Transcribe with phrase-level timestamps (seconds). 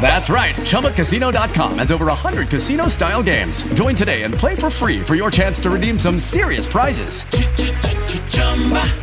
[0.00, 0.54] That's right.
[0.54, 3.62] ChumbaCasino.com has over 100 casino style games.
[3.74, 7.24] Join today and play for free for your chance to redeem some serious prizes.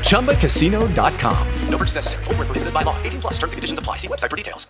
[0.08, 1.48] ChumbaCasino.com.
[1.68, 2.24] No purchase necessary.
[2.26, 2.96] Full prohibited by law.
[3.04, 3.98] 18 plus terms and conditions apply.
[3.98, 4.68] See website for details.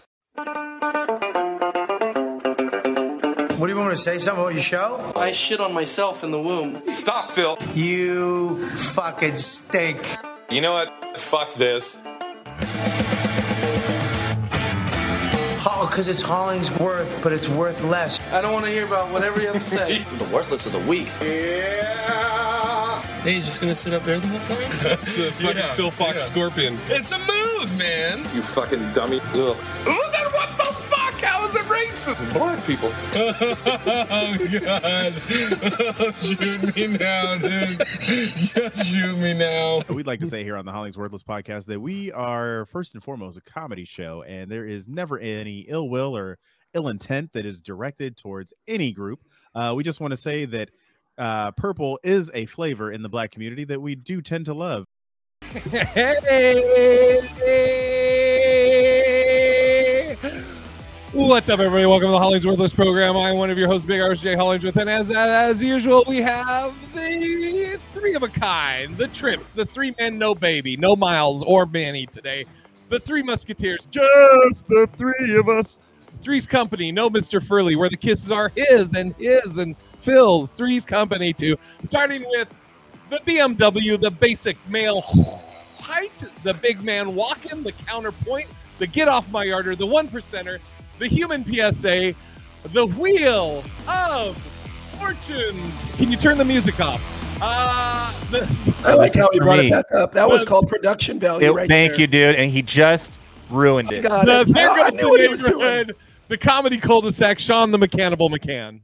[3.58, 4.18] What do you want to say?
[4.18, 5.14] Something about your show?
[5.16, 6.82] I shit on myself in the womb.
[6.94, 7.58] Stop, Phil.
[7.74, 10.18] You fucking stink.
[10.50, 11.18] You know what?
[11.18, 12.04] Fuck this.
[15.84, 18.22] Oh, because it's Hollingsworth, but it's worth less.
[18.32, 20.00] I don't want to hear about whatever you have to say.
[20.18, 21.12] the worthless of the week.
[21.22, 23.02] Yeah.
[23.24, 24.72] Hey, you just gonna sit up there the whole time?
[24.82, 26.20] That's the fucking yeah, Phil Fox yeah.
[26.20, 26.78] scorpion.
[26.88, 28.20] It's a move, man.
[28.34, 29.20] You fucking dummy.
[29.34, 29.58] Ugh.
[29.88, 30.23] Ooh,
[31.24, 32.34] How is it racist?
[32.34, 32.90] Black people.
[33.16, 35.14] oh god!
[36.00, 37.80] Oh, shoot me now, dude!
[38.38, 39.84] Just shoot me now.
[39.90, 43.04] We'd like to say here on the Hollings Worthless podcast that we are first and
[43.04, 46.40] foremost a comedy show, and there is never any ill will or
[46.74, 49.20] ill intent that is directed towards any group.
[49.56, 50.72] Uh, we just want to say that
[51.18, 54.86] uh, purple is a flavor in the black community that we do tend to love.
[55.42, 56.60] Hey!
[61.34, 61.88] What's up, everybody?
[61.88, 63.18] Welcome to the Hollings Worthless program.
[63.18, 67.80] I'm one of your hosts, Big RJ Hollingsworth, and as as usual, we have the
[67.92, 72.06] three of a kind, the Trips, the three men, no baby, no Miles or Manny
[72.06, 72.46] today,
[72.90, 75.80] the three Musketeers, just the three of us.
[76.20, 77.44] Three's Company, no Mr.
[77.44, 80.52] Furley, where the kisses are his and his and Phil's.
[80.52, 81.58] Three's Company too.
[81.82, 82.48] Starting with
[83.10, 85.02] the BMW, the basic male
[85.80, 88.48] height, the big man walking, the counterpoint,
[88.78, 90.60] the get off my yarder, the one percenter,
[91.04, 92.16] the human PSA,
[92.72, 94.38] the wheel of
[94.98, 95.92] fortunes.
[95.98, 97.02] Can you turn the music off?
[97.42, 99.68] Uh, the, I like how he brought me.
[99.68, 100.14] it back up.
[100.14, 101.50] That the, was called production value.
[101.50, 102.02] It, right thank there.
[102.02, 102.36] you, dude.
[102.36, 103.20] And he just
[103.50, 104.04] ruined it.
[104.04, 105.96] The, there goes the neighborhood
[106.30, 108.80] the comedy cul-de-sac, Sean the Mechanical McCann.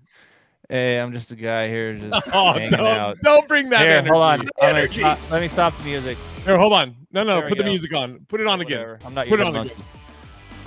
[0.68, 3.18] Hey, I'm just a guy here just oh, hanging don't, out.
[3.22, 4.10] Don't bring that here, energy.
[4.10, 4.88] hold on.
[4.90, 6.18] Stop, let me stop the music.
[6.46, 6.96] Here, hold on.
[7.12, 7.70] No, no, There put the go.
[7.70, 8.20] music on.
[8.28, 8.96] Put it on Whatever.
[8.96, 9.08] again.
[9.08, 9.72] I'm not Put your it on monkey.
[9.74, 9.86] again.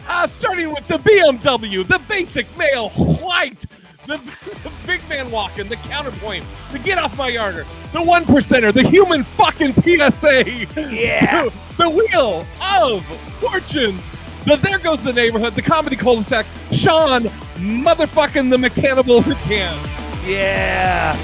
[0.08, 3.64] Uh, starting with the BMW, the basic male white,
[4.06, 4.16] the,
[4.62, 8.82] the big man walking, the counterpoint, the get off my yarder, the one percenter, the
[8.86, 10.44] human fucking PSA,
[10.90, 11.44] Yeah.
[11.44, 13.04] the, the wheel of
[13.40, 14.08] fortunes,
[14.44, 17.22] the there goes the neighborhood, the comedy cul-de-sac, Sean
[17.56, 20.28] motherfucking the mechanical McCann.
[20.28, 21.16] Yeah.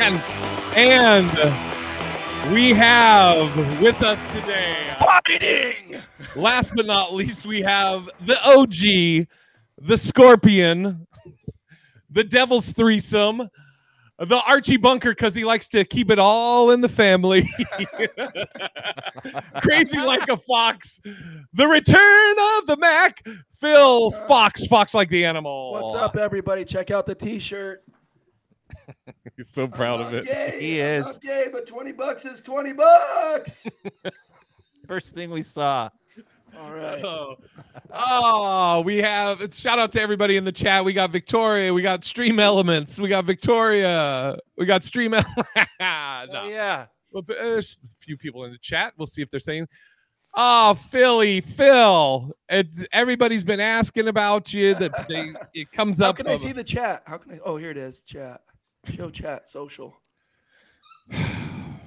[0.00, 0.22] And,
[0.76, 1.73] and
[2.52, 6.02] we have with us today, Fighting.
[6.36, 9.26] last but not least, we have the OG,
[9.86, 11.06] the Scorpion,
[12.10, 13.48] the Devil's Threesome,
[14.18, 17.48] the Archie Bunker because he likes to keep it all in the family.
[19.62, 21.00] Crazy like a fox.
[21.54, 23.26] The return of the Mac.
[23.52, 25.72] Phil Fox, Fox like the animal.
[25.72, 26.64] What's up, everybody?
[26.64, 27.82] Check out the T-shirt.
[29.36, 30.26] He's so proud I'm of it.
[30.26, 30.56] Gay.
[30.60, 31.04] He I'm is.
[31.06, 33.66] not gay, but twenty bucks is twenty bucks.
[34.86, 35.88] First thing we saw.
[36.58, 37.02] All right.
[37.04, 37.36] Oh,
[37.92, 40.84] oh, we have shout out to everybody in the chat.
[40.84, 45.48] We got Victoria, we got Stream Elements, we got Victoria, we got Stream Elements.
[45.80, 46.86] Oh, yeah.
[47.10, 48.92] Well, but there's a few people in the chat.
[48.96, 49.68] We'll see if they're saying,
[50.34, 54.74] "Oh, Philly, Phil." It's everybody's been asking about you.
[54.74, 56.16] That they it comes How up.
[56.16, 57.02] can I see the chat?
[57.06, 57.38] How can I?
[57.44, 58.00] Oh, here it is.
[58.02, 58.40] Chat.
[58.92, 59.48] Show chat.
[59.48, 59.96] Social.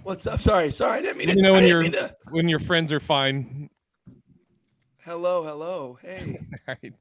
[0.03, 0.41] What's up?
[0.41, 0.99] Sorry, sorry.
[0.99, 1.35] I didn't mean to.
[1.35, 3.69] me know when your to- when your friends are fine.
[5.03, 5.97] Hello, hello.
[6.01, 6.39] Hey.
[6.67, 6.93] right.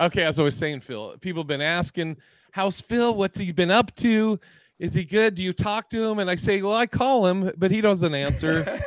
[0.00, 2.16] Okay, as I was saying, Phil, people have been asking,
[2.52, 3.14] "How's Phil?
[3.14, 4.38] What's he been up to?
[4.78, 5.34] Is he good?
[5.34, 8.14] Do you talk to him?" And I say, "Well, I call him, but he doesn't
[8.14, 8.80] answer.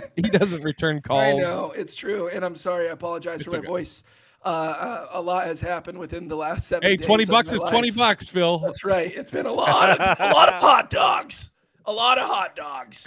[0.16, 2.88] he doesn't return calls." I know it's true, and I'm sorry.
[2.88, 3.66] I apologize It's for my okay.
[3.66, 4.02] voice.
[4.44, 6.88] Uh, uh, a lot has happened within the last seven.
[6.88, 7.70] Hey, days twenty bucks is life.
[7.70, 8.58] twenty bucks, Phil.
[8.58, 9.12] That's right.
[9.14, 11.50] It's been a lot, of, a lot of hot dogs,
[11.84, 13.06] a lot of hot dogs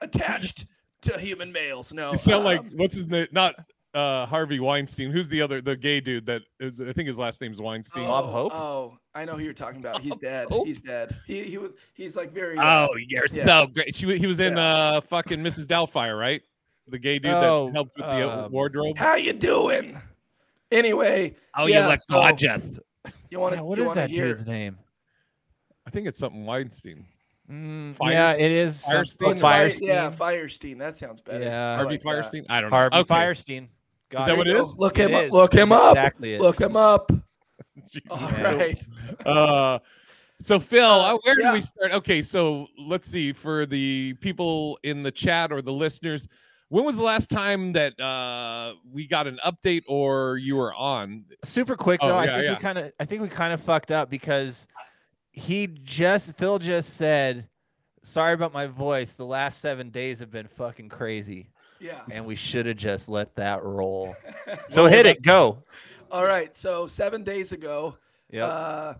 [0.00, 0.66] attached
[1.02, 1.92] to human males.
[1.92, 3.26] No, You sound like um, what's his name?
[3.32, 3.54] Not
[3.94, 5.10] uh Harvey Weinstein.
[5.10, 8.04] Who's the other the gay dude that uh, I think his last name's Weinstein?
[8.06, 10.00] oh, Oh, I know who you're talking about.
[10.02, 10.46] He's dead.
[10.64, 11.16] He's dead.
[11.26, 12.58] He he was he's like very.
[12.58, 13.44] uh, Oh, you're yeah.
[13.46, 13.94] so great.
[13.94, 15.66] She, he was in uh fucking Mrs.
[15.66, 16.42] Doubtfire, right?
[16.86, 18.98] The gay dude Oh, that helped with the uh, wardrobe.
[18.98, 20.00] How you doing?
[20.70, 21.34] Anyway.
[21.56, 22.78] Oh, you yeah, look so gorgeous.
[23.30, 23.58] You want to?
[23.58, 24.78] Yeah, what you is wanna that hear, dude's name?
[25.86, 27.04] I think it's something Weinstein.
[27.50, 28.84] Mm, yeah, it is.
[28.84, 29.26] Fierstein?
[29.28, 29.80] oh, Fierstein.
[29.86, 30.78] Yeah, Fierstein.
[30.78, 31.42] That sounds better.
[31.44, 31.76] Yeah.
[31.76, 32.08] Harvey like that.
[32.08, 32.44] Fierstein.
[32.48, 32.76] I don't know.
[32.76, 33.14] Harvey Okay.
[33.14, 33.68] Fierstein.
[34.10, 34.74] Got Is that what it is?
[34.76, 35.24] Look It him up.
[35.24, 35.30] is.
[35.32, 35.96] Look him up.
[35.96, 36.40] exactly it.
[36.40, 37.10] Look him up.
[37.90, 38.86] Jesus All right.
[39.26, 39.78] Uh,
[40.38, 41.92] so Phil, uh, where do we start?
[41.92, 46.28] Okay, so let's see for the people in the chat or the listeners.
[46.70, 51.24] When was the last time that uh, we got an update or you were on?
[51.44, 52.16] super quick Oh, though.
[52.16, 52.50] I think yeah.
[52.52, 54.66] we kind of I think we kind of fucked up because
[55.32, 57.48] he just Phil just said,
[58.04, 59.14] "Sorry about my voice.
[59.14, 61.48] The last seven days have been fucking crazy."
[61.80, 62.02] Yeah.
[62.10, 64.14] And we should have just let that roll.
[64.68, 65.22] so hit it.
[65.22, 65.64] Go.
[66.10, 66.54] All right.
[66.54, 67.96] So seven days ago,
[68.30, 68.48] Yep.
[68.48, 68.94] uh,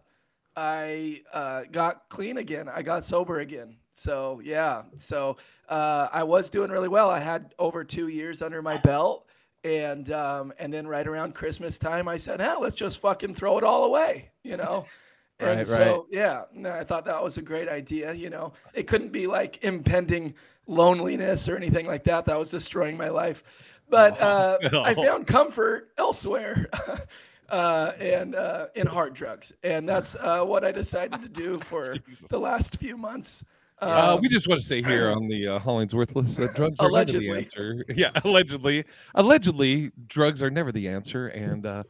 [0.56, 2.68] I uh, got clean again.
[2.68, 3.76] I got sober again.
[3.92, 4.82] So yeah.
[4.96, 5.36] So
[5.68, 7.10] uh, I was doing really well.
[7.10, 9.26] I had over two years under my belt,
[9.64, 13.58] and um, and then right around Christmas time, I said, "Ah, let's just fucking throw
[13.58, 14.86] it all away," you know.
[15.40, 18.12] And Right, so yeah, no, I thought that was a great idea.
[18.12, 20.34] You know, it couldn't be like impending
[20.66, 22.26] loneliness or anything like that.
[22.26, 23.42] That was destroying my life.
[23.88, 26.68] But uh, I found comfort elsewhere.
[27.50, 31.96] Uh, and uh, in hard drugs, and that's uh, what I decided to do for
[32.28, 33.44] the last few months.
[33.82, 36.78] Uh, Um, we just want to say here on the uh, Hollings Worthless that drugs
[36.80, 37.84] are never the answer.
[37.94, 38.84] Yeah, allegedly.
[39.14, 41.82] Allegedly, drugs are never the answer, and uh,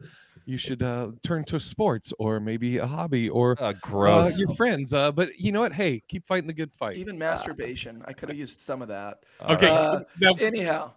[0.45, 4.93] you should uh, turn to sports or maybe a hobby or Uh, uh, your friends.
[4.93, 5.73] Uh, but you know what?
[5.73, 6.95] Hey, keep fighting the good fight.
[6.95, 9.23] even masturbation, I could have used some of that.
[9.47, 9.69] Okay.
[9.69, 10.93] Uh, now, anyhow,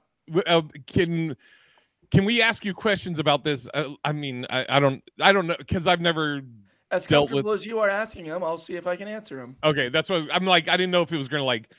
[0.47, 1.37] uh, can
[2.15, 3.69] can we ask you questions about this?
[3.75, 6.41] Uh, I mean, I, I don't, I don't know, because I've never
[6.91, 7.61] as dealt comfortable with.
[7.61, 9.57] as you are asking them, I'll see if I can answer them.
[9.65, 10.69] Okay, that's what I was- I'm like.
[10.69, 11.71] I didn't know if it was gonna like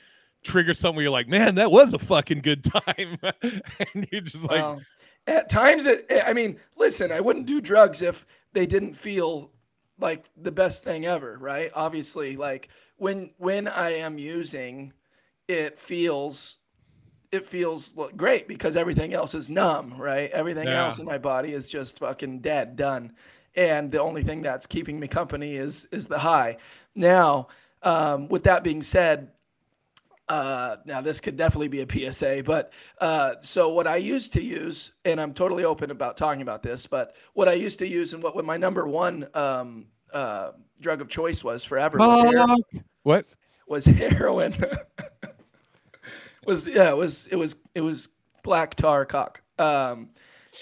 [0.44, 4.48] trigger something where you're like, man, that was a fucking good time, and you're just
[4.48, 4.80] like, Well,
[5.26, 9.50] at times, it, I mean, listen, I wouldn't do drugs if they didn't feel
[9.98, 11.70] like the best thing ever, right?
[11.74, 14.92] Obviously, like when when I am using,
[15.48, 16.58] it feels
[17.32, 20.30] it feels great because everything else is numb, right?
[20.30, 20.86] Everything Yeah.
[20.86, 23.12] else in my body is just fucking dead, done.
[23.54, 26.58] And the only thing that's keeping me company is is the high.
[26.94, 27.48] Now,
[27.82, 29.30] um, with that being said,
[30.28, 34.42] uh, now this could definitely be a PSA, but uh, so what I used to
[34.42, 38.12] use, and I'm totally open about talking about this, but what I used to use
[38.12, 40.50] and what, what my number one um, uh,
[40.80, 42.60] drug of choice was forever was,
[43.04, 43.26] what?
[43.68, 44.52] was heroin.
[46.46, 48.08] was yeah, it was it was it was
[48.42, 49.42] black tar cock.
[49.58, 50.10] Um,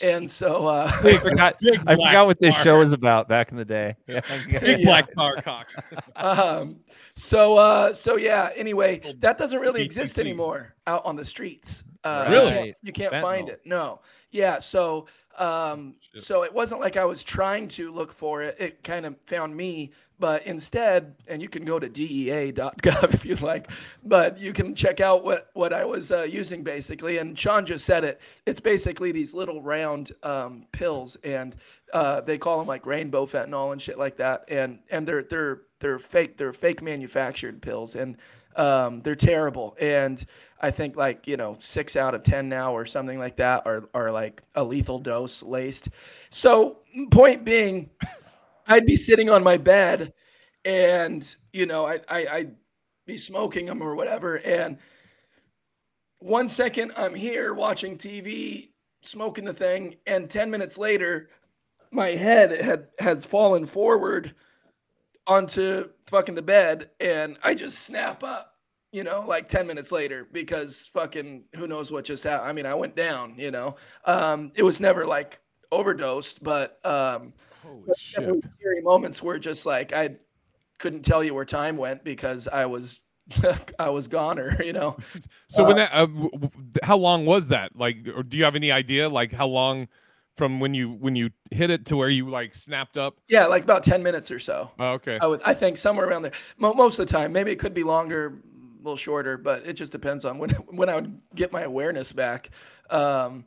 [0.03, 2.65] and so uh, I forgot, I forgot what this tar.
[2.65, 3.97] show was about back in the day.
[4.09, 4.21] Yeah.
[4.61, 4.85] big Yeah.
[4.85, 5.67] black tar cock.
[6.17, 6.77] um,
[7.17, 8.51] so uh, so yeah.
[8.57, 9.85] Anyway, that doesn't really BTC.
[9.87, 11.85] exist anymore out on the streets.
[12.03, 12.49] Uh, Really?
[12.51, 13.61] You can't, you can't find it.
[13.65, 14.01] No.
[14.31, 14.59] Yeah.
[14.59, 15.07] So
[15.39, 18.57] um, so it wasn't like I was trying to look for it.
[18.59, 19.93] It kind of found me.
[20.25, 23.71] But instead, and you can go to dea.gov if you'd like,
[24.03, 27.19] but you can check out what, what I was uh, using basically.
[27.19, 28.23] And Sean just said it.
[28.47, 31.55] It's basically these little round um, pills, and
[31.93, 34.45] uh, they call them like rainbow fentanyl and shit like that.
[34.49, 36.39] And and they're they're they're fake.
[36.39, 38.17] They're fake manufactured pills, and
[38.57, 39.77] um, they're terrible.
[39.79, 40.25] And
[40.59, 43.91] I think like you know six out of ten now or something like that are
[43.93, 45.91] are like a lethal dose laced.
[46.31, 46.79] So
[47.11, 47.91] point being.
[48.67, 50.13] I'd be sitting on my bed
[50.65, 52.57] and, you know, I, I, I'd
[53.07, 54.37] be smoking them or whatever.
[54.37, 54.79] And
[56.19, 58.71] one second I'm here watching TV,
[59.03, 59.97] smoking the thing.
[60.07, 61.29] And 10 minutes later,
[61.91, 64.35] my head had, has fallen forward
[65.27, 66.91] onto fucking the bed.
[66.99, 68.55] And I just snap up,
[68.93, 72.49] you know, like 10 minutes later because fucking who knows what just happened.
[72.49, 75.41] I mean, I went down, you know, um, it was never like
[75.71, 78.45] overdosed, but, um, Holy shit!
[78.59, 80.17] scary moments were just like I
[80.79, 83.01] couldn't tell you where time went because I was
[83.79, 84.97] I was goner, you know.
[85.49, 86.51] So when that, uh, w- w-
[86.83, 87.77] how long was that?
[87.77, 89.09] Like, or do you have any idea?
[89.09, 89.89] Like, how long
[90.37, 93.19] from when you when you hit it to where you like snapped up?
[93.29, 94.73] Yeah, like about ten minutes or so.
[94.79, 95.19] Oh, okay.
[95.21, 96.33] I would I think somewhere around there.
[96.59, 98.27] Mo- most of the time, maybe it could be longer,
[98.81, 102.13] a little shorter, but it just depends on when when I would get my awareness
[102.13, 102.51] back.
[102.91, 103.45] Um,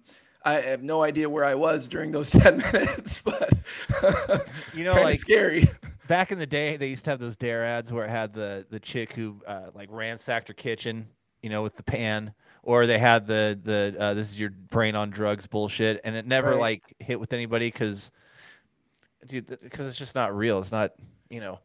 [0.48, 3.50] I have no idea where I was during those ten minutes, but
[4.72, 5.70] You know, like scary.
[6.08, 8.66] back in the day, they used to have those dare ads where it had the
[8.70, 11.08] the chick who uh, like ransacked her kitchen,
[11.42, 14.96] you know, with the pan, or they had the the uh, this is your brain
[14.96, 16.60] on drugs bullshit, and it never Right.
[16.60, 18.12] like hit with anybody because,
[19.28, 20.60] dude, because it's just not real.
[20.60, 20.92] It's not
[21.30, 21.60] you know,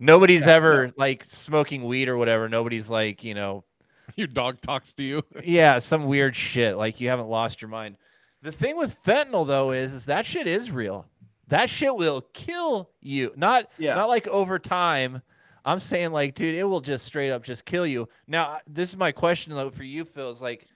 [0.00, 2.48] nobody's Yeah, ever like smoking weed or whatever.
[2.48, 3.64] Nobody's like you know,
[4.16, 5.22] Your dog talks to you.
[5.44, 6.76] yeah, some weird shit.
[6.76, 7.96] Like you haven't lost your mind.
[8.42, 11.06] The thing with fentanyl though is, is that shit is real.
[11.48, 13.32] That shit will kill you.
[13.36, 13.94] Not Yeah.
[13.94, 15.22] not like over time.
[15.64, 18.08] I'm saying like, dude, it will just straight up just kill you.
[18.26, 20.30] Now, this is my question though for you, Phil.
[20.30, 20.66] Is like,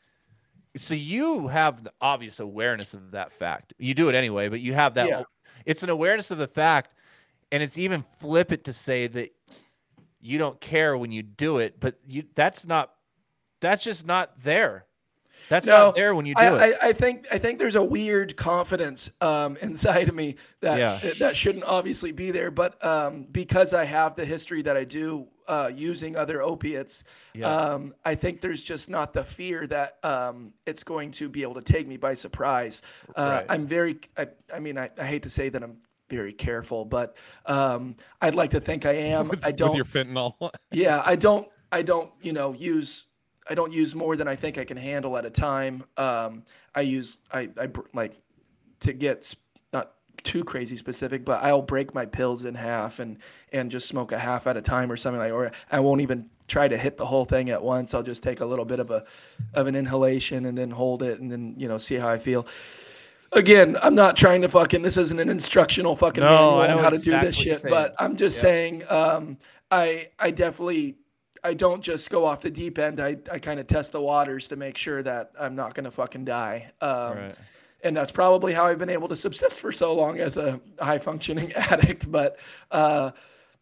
[0.76, 3.74] so you have the obvious awareness of that fact.
[3.78, 5.08] You do it anyway, but you have that.
[5.08, 5.22] Yeah.
[5.64, 6.94] It's an awareness of the fact,
[7.52, 9.32] and it's even flip it to say that
[10.20, 12.92] you don't care when you do it, but you that's not
[13.62, 14.84] that's just not there.
[15.48, 16.76] That's not there when you do I, it.
[16.82, 21.12] I, I think I think there's a weird confidence um, inside of me that Yeah.
[21.18, 25.28] that shouldn't obviously be there, but um, because I have the history that I do
[25.48, 27.02] uh, using other opiates,
[27.34, 27.48] Yeah.
[27.54, 31.54] um, I think there's just not the fear that um, it's going to be able
[31.54, 32.80] to take me by surprise.
[33.14, 33.46] Uh, Right.
[33.48, 35.78] I'm very, I, I mean, I, I hate to say that I'm
[36.08, 37.16] very careful, but
[37.46, 39.28] um, I'd like to think I am.
[39.32, 39.70] with, I don't.
[39.70, 40.50] with your fentanyl.
[40.70, 41.48] Yeah, I don't.
[41.72, 42.10] I don't.
[42.22, 43.04] You know, use.
[43.48, 45.84] I don't use more than I think I can handle at a time.
[45.96, 46.44] Um,
[46.74, 47.18] I use.
[47.32, 47.50] I.
[47.60, 48.12] I like
[48.80, 49.34] to get
[49.72, 49.92] not
[50.24, 53.18] too crazy specific, but I'll break my pills in half and
[53.52, 55.32] and just smoke a half at a time or something like.
[55.32, 57.94] Or I won't even try to hit the whole thing at once.
[57.94, 59.04] I'll just take a little bit of a
[59.54, 62.46] of an inhalation and then hold it and then you know see how I feel.
[63.32, 64.82] Again, I'm not trying to fucking.
[64.82, 67.62] This isn't an instructional fucking No, manual I on know how to do this shit.
[67.62, 67.94] But.
[67.98, 68.42] I'm just Yeah.
[68.42, 69.38] saying, um,
[69.70, 70.96] I I definitely
[71.44, 73.00] I don't just go off the deep end.
[73.00, 76.24] I, I kind of test the waters to make sure that I'm not gonna fucking
[76.24, 76.72] die.
[76.80, 77.34] Um, Right.
[77.84, 80.98] And that's probably how I've been able to subsist for so long as a high
[80.98, 82.08] functioning addict.
[82.10, 82.38] But
[82.70, 83.10] uh,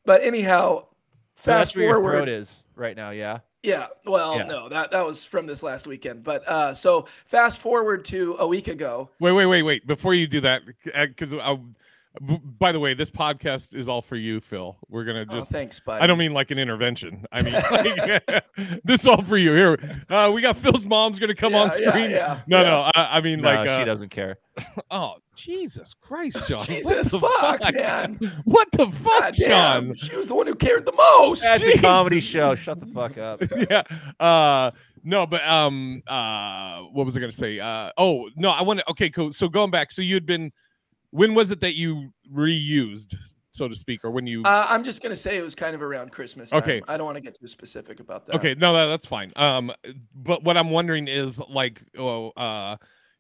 [0.05, 0.89] but anyhow,
[1.37, 2.13] So that's fast where your forward.
[2.13, 3.11] throat is right now.
[3.11, 3.39] Yeah.
[3.63, 4.45] Yeah, well, Yeah.
[4.45, 6.23] no, that that was from this last weekend.
[6.23, 9.09] But uh, so fast forward to a week ago.
[9.21, 9.87] Wait, wait, wait, wait.
[9.87, 11.35] Before you do that, because
[12.21, 14.77] by the way, this podcast is all for you, Phil.
[14.89, 15.51] We're gonna Oh, just.
[15.51, 17.25] thanks, I don't mean like an intervention.
[17.31, 18.45] I mean like,
[18.85, 19.53] this is all for you.
[19.55, 22.11] Here, uh, we got Phil's mom's gonna come Yeah, on screen.
[22.11, 22.63] yeah, no, yeah.
[22.65, 22.91] no.
[22.97, 24.37] I, I mean No, like uh, she doesn't care.
[24.91, 26.65] Oh Jesus Christ, Sean!
[26.65, 28.19] Jesus what the fuck, man.
[28.45, 31.43] What the fuck, God damn, She was the one who cared the most.
[31.43, 31.81] That's a Jeez.
[31.81, 32.55] comedy show.
[32.57, 33.41] Shut the fuck up.
[33.71, 33.83] yeah.
[34.19, 34.73] Uh
[35.05, 37.59] no, but um uh what was I gonna say?
[37.61, 39.33] Uh oh no, I want to okay, cool.
[39.33, 40.53] So going back, so you'd been
[41.11, 43.15] when was it that you reused,
[43.51, 45.83] so to speak, or when you Uh, I'm just gonna say it was kind of
[45.83, 46.51] around Christmas.
[46.51, 46.63] Time.
[46.63, 46.83] Okay.
[46.89, 48.37] I don't want to get too specific about that.
[48.37, 49.33] Okay, no, that's fine.
[49.37, 49.73] Um,
[50.15, 52.77] but what I'm wondering is like, oh, uh,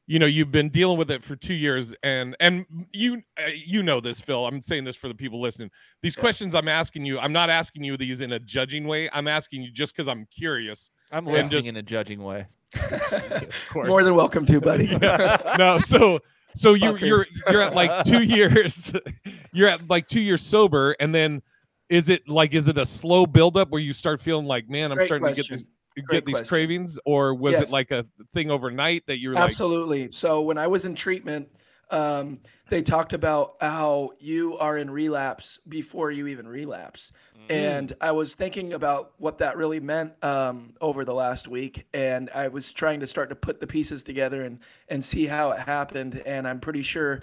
[0.07, 3.83] you know, you've been dealing with it for two years, and and you uh, you
[3.83, 4.45] know this, Phil.
[4.47, 5.71] I'm saying this for the people listening.
[6.03, 9.09] These questions I'm asking you, I'm not asking you these in a judging way.
[9.13, 10.91] I'm asking you just because I'm curious.
[11.13, 12.47] I'm and listening just- in a judging way.
[12.91, 13.89] of course.
[13.89, 14.97] More than welcome to, buddy.
[15.59, 16.21] no, so
[16.55, 17.01] so you Fucker.
[17.01, 18.93] you're you're at like two years,
[19.53, 21.43] you're at like two years sober, and then
[21.89, 24.97] is it like is it a slow buildup where you start feeling like, man, I'm
[24.99, 25.67] Great starting to get these
[25.97, 26.49] Great get these question.
[26.49, 27.63] cravings, or was Yes.
[27.63, 30.11] it like a thing overnight that you're like, Absolutely.
[30.13, 31.49] So when I was in treatment,
[31.91, 32.39] um,
[32.69, 37.11] they talked about how you are in relapse before you even relapse.
[37.49, 42.31] And I was thinking about what that really meant um, over the last week, and
[42.35, 45.61] I was trying to start to put the pieces together and and see how it
[45.61, 46.23] happened.
[46.25, 47.23] And I'm pretty sure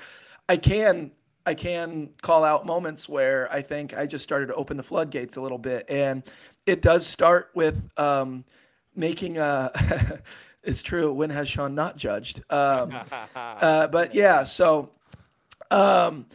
[0.49, 1.11] I can
[1.45, 5.37] I can call out moments where I think I just started to open the floodgates
[5.37, 6.23] a little bit, and
[6.65, 8.43] it does start with um,
[8.95, 10.21] making a.
[10.63, 11.13] it's true.
[11.13, 12.43] When has Sean not judged?
[12.49, 12.93] Um,
[13.35, 14.91] uh, but yeah, so
[15.71, 16.25] um,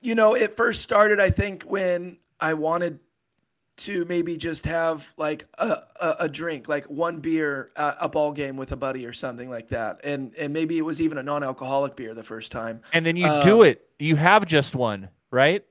[0.00, 1.20] you know, it first started.
[1.20, 2.98] I think when I wanted
[3.78, 8.32] to maybe just have like a, a, a drink, like one beer at a ball
[8.32, 11.22] game with a buddy or something like that, and and maybe it was even a
[11.22, 12.82] non-alcoholic beer the first time.
[12.92, 13.88] And then you Um, do it.
[13.98, 15.64] You have just one, right?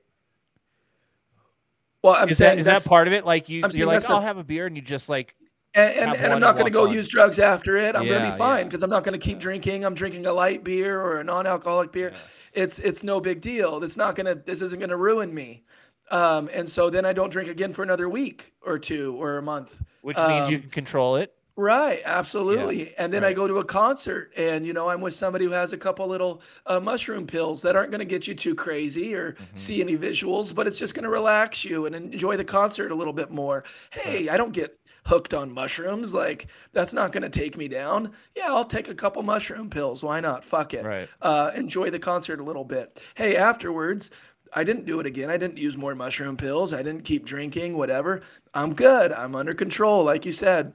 [2.02, 3.24] Well, I'm is saying that is that part of it?
[3.24, 5.36] Like you, I'm you're like, the- I'll have a beer, and you just like,
[5.74, 6.92] and, and, and I'm not going to go on.
[6.92, 7.94] use drugs after it.
[7.94, 8.64] I'm going to be fine yeah.
[8.64, 9.84] because I'm not going to keep drinking.
[9.84, 12.14] I'm drinking a light beer or a non-alcoholic beer.
[12.52, 13.84] It's it's no big deal.
[13.84, 14.34] It's not going to.
[14.34, 15.62] This isn't going to ruin me.
[16.10, 19.42] Um, and so then I don't drink again for another week or two or a
[19.42, 19.80] month.
[20.02, 21.32] which means you Um, can control it.
[21.54, 22.94] Right, absolutely.
[22.96, 25.72] and then I go to a concert and you know I'm with somebody who has
[25.74, 29.32] a couple little uh, mushroom pills that aren't going to get you too crazy or
[29.32, 29.56] Mm-hmm.
[29.56, 32.94] see any visuals, but it's just going to relax you and enjoy the concert a
[32.94, 33.64] little bit more.
[33.90, 38.12] Hey, I don't get hooked on mushrooms like that's not going to take me down.
[38.36, 40.02] Yeah, I'll take a couple mushroom pills.
[40.02, 40.44] Why not?
[40.44, 40.84] Fuck it.
[40.84, 41.08] Right.
[41.20, 43.00] Uh, enjoy the concert a little bit.
[43.14, 44.10] Hey, afterwards,
[44.54, 45.30] I didn't do it again.
[45.30, 46.72] I didn't use more mushroom pills.
[46.72, 48.22] I didn't keep drinking, whatever.
[48.52, 49.12] I'm good.
[49.12, 50.74] I'm under control, like you said.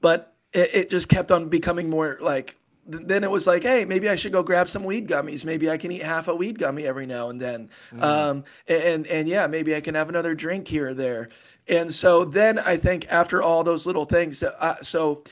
[0.00, 2.56] But it, it just kept on becoming more like
[2.90, 5.44] th- then it was like, hey, maybe I should go grab some weed gummies.
[5.44, 7.70] Maybe I can eat half a weed gummy every now and then.
[7.92, 8.02] Mm.
[8.02, 11.30] Um, and and yeah, maybe I can have another drink here or there.
[11.66, 15.24] And so then I think after all those little things, uh, so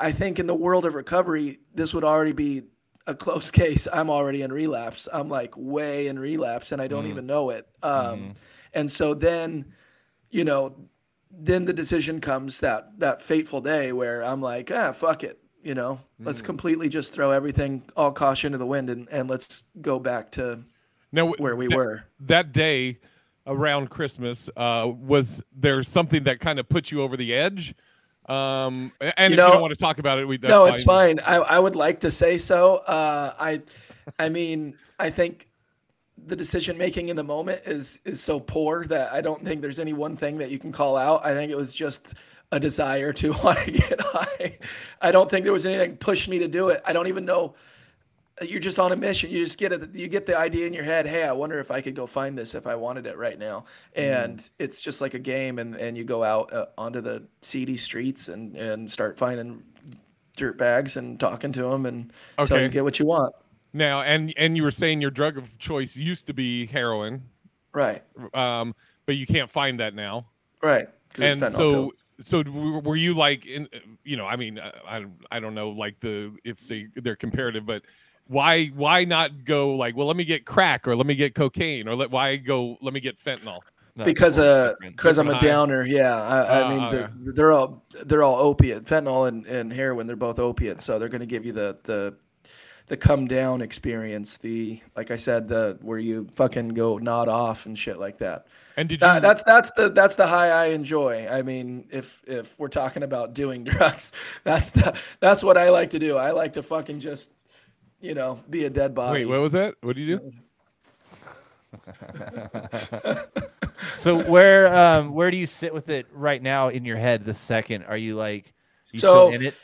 [0.00, 2.62] I think in the world of recovery, this would already be
[3.06, 3.86] a close case.
[3.92, 5.08] I'm already in relapse.
[5.12, 7.10] I'm like way in relapse, and I don't Mm.
[7.10, 7.66] even know it.
[7.82, 8.34] Um, Mhm.
[8.72, 9.66] And so then,
[10.30, 10.74] you know,
[11.30, 15.38] then the decision comes that that fateful day where I'm like, ah, fuck it.
[15.62, 16.46] You know, let's Mm.
[16.46, 20.64] completely just throw everything, all caution to the wind, and, and let's go back to
[21.12, 22.04] Now, where we that- were.
[22.20, 22.98] that day
[23.46, 24.48] around Christmas.
[24.56, 27.74] Uh, was there something that kind of put you over the edge?
[28.26, 30.84] Um, and You if you don't want to talk about it, we that's no, it's
[30.84, 31.20] fine.
[31.20, 32.76] I, I would like to say so.
[32.76, 33.62] Uh, I,
[34.18, 35.48] I mean, I think
[36.26, 39.78] the decision making in the moment is is so poor that I don't think there's
[39.78, 41.24] any one thing that you can call out.
[41.24, 42.14] I think it was just
[42.50, 44.58] a desire to want to get high.
[45.00, 46.82] I don't think there was anything pushed me to do it.
[46.86, 47.54] I don't even know.
[48.42, 49.30] You're just on a mission.
[49.30, 49.94] You just get it.
[49.94, 51.06] You get the idea in your head.
[51.06, 53.64] Hey, I wonder if I could go find this if I wanted it right now.
[53.94, 57.76] And it's just like a game, and and you go out uh, onto the seedy
[57.76, 59.62] streets and and start finding
[60.36, 62.64] dirt bags and talking to them and until Okay.
[62.64, 63.32] you get what you want.
[63.72, 67.22] Now, and and you were saying your drug of choice used to be heroin,
[67.72, 68.02] Right.
[68.34, 68.74] um,
[69.06, 70.26] but you can't find that now.
[70.60, 70.88] right?
[71.20, 71.92] And so, pills.
[72.20, 73.68] so were you like, in,
[74.02, 77.64] you know, I mean, uh, I I don't know, like the if they they're comparative,
[77.64, 77.82] but
[78.26, 81.88] why why not go like, well, let me get crack or let me get cocaine
[81.88, 83.60] or let why go let me get fentanyl
[84.04, 85.48] because uh because I'm a Different high.
[85.56, 85.86] downer.
[85.86, 88.84] Yeah, I, I Ah, mean ah, the, they're all they're all opiate.
[88.84, 92.14] Fentanyl and, and heroin they're both opiates, so they're going to give you the the
[92.88, 94.36] the come down experience.
[94.38, 98.46] The like I said the where you fucking go nod off and shit like that.
[98.76, 101.28] And did That- you- that's that's the that's the high I enjoy.
[101.30, 104.10] I mean, if if we're talking about doing drugs,
[104.42, 106.16] that's the that's what I like to do.
[106.16, 107.30] I like to fucking just
[108.04, 109.20] you know be a dead body.
[109.20, 109.74] Wait, what was that?
[109.80, 110.32] What do you do?
[113.96, 117.24] so where um where do you sit with it right now in your head?
[117.24, 118.52] The second, are you like
[118.92, 119.54] you so still in it?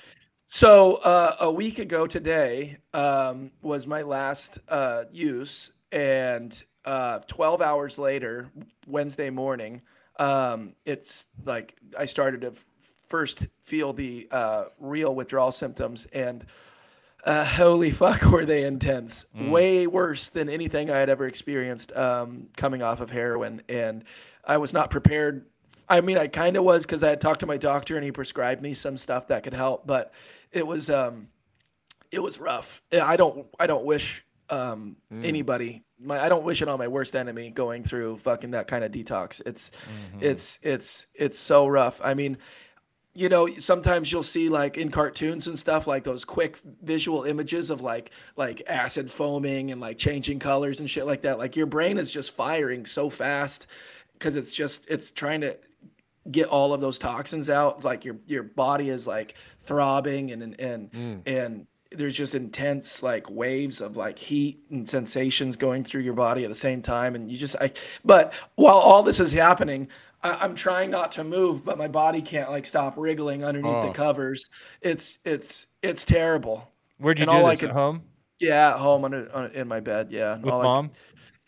[0.46, 7.62] So uh, a week ago today um, was my last uh, use, and uh, 12
[7.62, 8.50] hours later,
[8.84, 9.82] Wednesday morning,
[10.18, 12.64] um, it's like I started to f-
[13.06, 16.44] first feel the uh, real withdrawal symptoms, and
[17.24, 19.26] uh, holy fuck, were they intense!
[19.36, 19.50] Mm.
[19.50, 24.04] Way worse than anything I had ever experienced um, coming off of heroin, and
[24.44, 25.46] I was not prepared.
[25.88, 28.12] I mean, I kind of was because I had talked to my doctor and he
[28.12, 30.12] prescribed me some stuff that could help, but
[30.52, 31.28] it was um,
[32.12, 32.80] it was rough.
[32.92, 35.24] I don't I don't wish um, Mm.
[35.24, 38.84] anybody my I don't wish it on my worst enemy going through fucking that kind
[38.84, 39.40] of detox.
[39.44, 39.72] It's
[40.20, 42.00] it's it's it's so rough.
[42.02, 42.38] I mean,
[43.14, 47.68] you know, sometimes you'll see like in cartoons and stuff like those quick visual images
[47.70, 51.38] of like like acid foaming and like changing colors and shit like that.
[51.38, 53.66] Like your brain is just firing so fast
[54.14, 55.56] because it's just it's trying to
[56.30, 57.76] get all of those toxins out.
[57.78, 61.22] It's like your your body is like throbbing and and and, Mm.
[61.26, 66.44] and there's just intense like waves of like heat and sensations going through your body
[66.44, 67.72] at the same time and you just i
[68.04, 69.88] but while all this is happening
[70.22, 73.86] I, i'm trying not to move but my body can't like stop wriggling underneath Oh.
[73.88, 74.46] the covers
[74.80, 78.02] it's it's it's terrible Where'd you And do all I this at home?
[78.38, 80.90] yeah at home under, on, in my bed yeah With All I mom?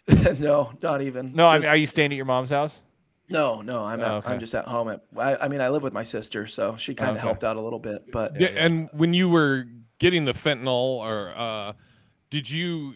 [0.08, 2.80] could- no not even No, I mean, are you staying at your mom's house?
[3.28, 4.28] no no i'm Oh, at, okay.
[4.30, 6.94] i'm just at home at, I, I mean i live with my sister so she
[6.94, 7.26] kind of Okay.
[7.26, 9.64] helped out a little bit but Yeah, and when you were
[9.98, 11.72] getting the fentanyl, or uh,
[12.30, 12.94] did you?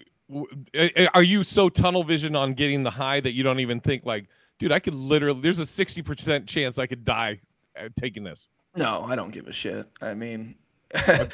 [1.15, 4.27] Are you so tunnel vision on getting the high that you don't even think like,
[4.59, 5.41] dude, I could literally.
[5.41, 7.41] There's a sixty percent chance I could die
[7.79, 8.49] uh, taking this.
[8.75, 9.87] No, I don't give a shit.
[10.03, 10.57] I mean,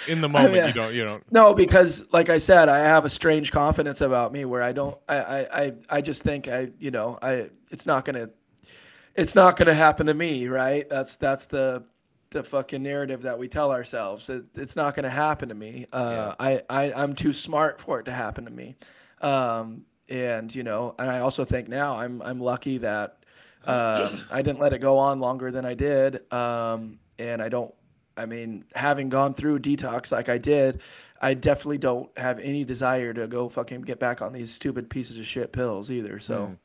[0.08, 0.94] In the I moment, mean, you don't.
[0.94, 1.32] You don't.
[1.32, 4.96] No, because like I said, I have a strange confidence about me where I don't.
[5.08, 8.30] I I I, I just think I you know I it's not gonna
[9.14, 10.88] it's not gonna happen to me, right?
[10.88, 11.84] That's that's the
[12.30, 14.30] the fucking narrative that we tell ourselves.
[14.30, 15.86] It, it's not gonna happen to me.
[15.92, 18.76] Uh, I I I'm too smart for it to happen to me.
[19.20, 23.16] Um, and you know, and I also think now I'm I'm lucky that
[23.64, 26.32] um, I didn't let it go on longer than I did.
[26.32, 27.74] Um, and I don't.
[28.16, 30.82] I mean, having gone through detox like I did,
[31.22, 35.18] I definitely don't have any desire to go fucking get back on these stupid pieces
[35.18, 36.20] of shit pills either.
[36.20, 36.46] So.
[36.46, 36.56] Mm.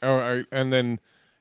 [0.00, 1.00] Or, or- and then,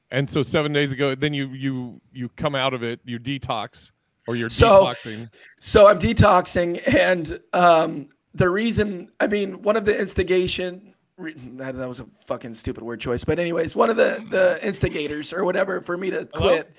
[0.10, 3.92] and so seven days ago, then you you you come out of it, you detox,
[4.28, 5.30] or you're so, detoxing.
[5.60, 10.96] So I'm detoxing, and um, the reason, I mean, one of the instigation.
[11.18, 14.66] Re- That that was a fucking stupid word choice, but anyways, one of the the
[14.66, 16.50] instigators or whatever for me to Hello?
[16.50, 16.76] quit.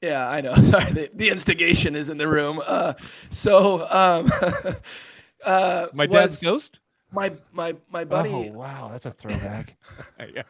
[0.00, 0.54] Yeah, I know.
[0.70, 2.60] Sorry, the, the instigation is in the room.
[2.66, 2.94] Uh,
[3.30, 4.32] so, um,
[5.44, 6.80] uh, My dad's ghost.
[7.12, 8.30] My my my buddy.
[8.30, 9.76] Oh wow, that's a throwback.
[10.34, 10.42] yeah.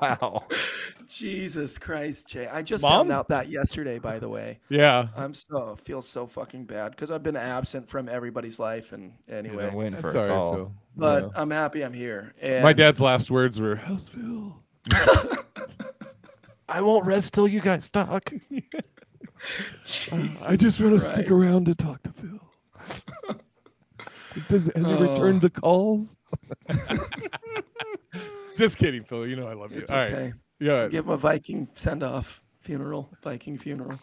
[0.00, 0.44] Wow.
[1.08, 2.46] Jesus Christ, Jay!
[2.48, 2.92] I just Mom?
[2.92, 3.98] found out that yesterday.
[3.98, 4.58] By the way.
[4.68, 5.08] Yeah.
[5.16, 9.66] I'm so feel so fucking bad because I've been absent from everybody's life and anyway.
[9.66, 10.54] been waiting for That's a call.
[10.54, 10.72] Phil.
[10.96, 11.28] But Yeah.
[11.36, 12.32] I'm happy I'm here.
[12.40, 14.56] And My dad's last words were "How's Phil?"
[16.68, 18.32] I won't rest till you guys talk.
[20.10, 22.40] I just want to stick around to talk to Phil.
[24.48, 25.00] Does has he Oh.
[25.00, 26.16] returned the calls?
[28.56, 29.26] Just kidding, Phil.
[29.26, 29.80] You know I love you.
[29.80, 30.12] It's All right.
[30.12, 30.32] okay.
[30.60, 30.88] Yeah.
[30.88, 33.10] Give him a Viking send off funeral.
[33.22, 33.98] Viking funeral.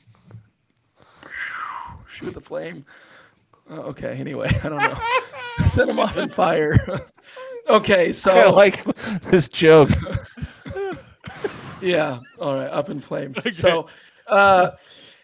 [2.08, 2.86] Shoot the flame.
[3.70, 4.18] Uh, okay.
[4.18, 4.98] Anyway, I don't know.
[5.66, 7.08] Send him off in fire.
[7.70, 8.12] okay.
[8.12, 8.84] So I like
[9.22, 9.90] this joke.
[11.82, 12.20] yeah.
[12.40, 12.68] All right.
[12.68, 13.38] Up in flames.
[13.58, 13.88] So,
[14.28, 14.72] uh,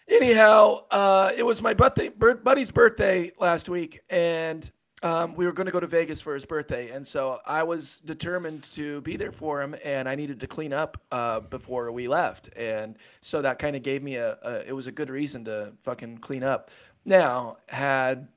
[0.08, 4.70] anyhow, uh, it was my birthday, buddy's birthday last week, and
[5.02, 7.98] um, we were going to go to Vegas for his birthday, and so I was
[7.98, 12.08] determined to be there for him, and I needed to clean up uh, before we
[12.08, 14.68] left, and so that kind of gave me a, a.
[14.68, 16.70] It was a good reason to fucking clean up.
[17.04, 18.28] Now, had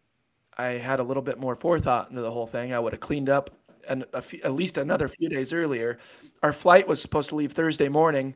[0.58, 3.30] I had a little bit more forethought into the whole thing, I would have cleaned
[3.30, 3.50] up
[3.88, 5.97] an, at least another few days earlier.
[6.43, 8.36] Our flight was supposed to leave Thursday morning,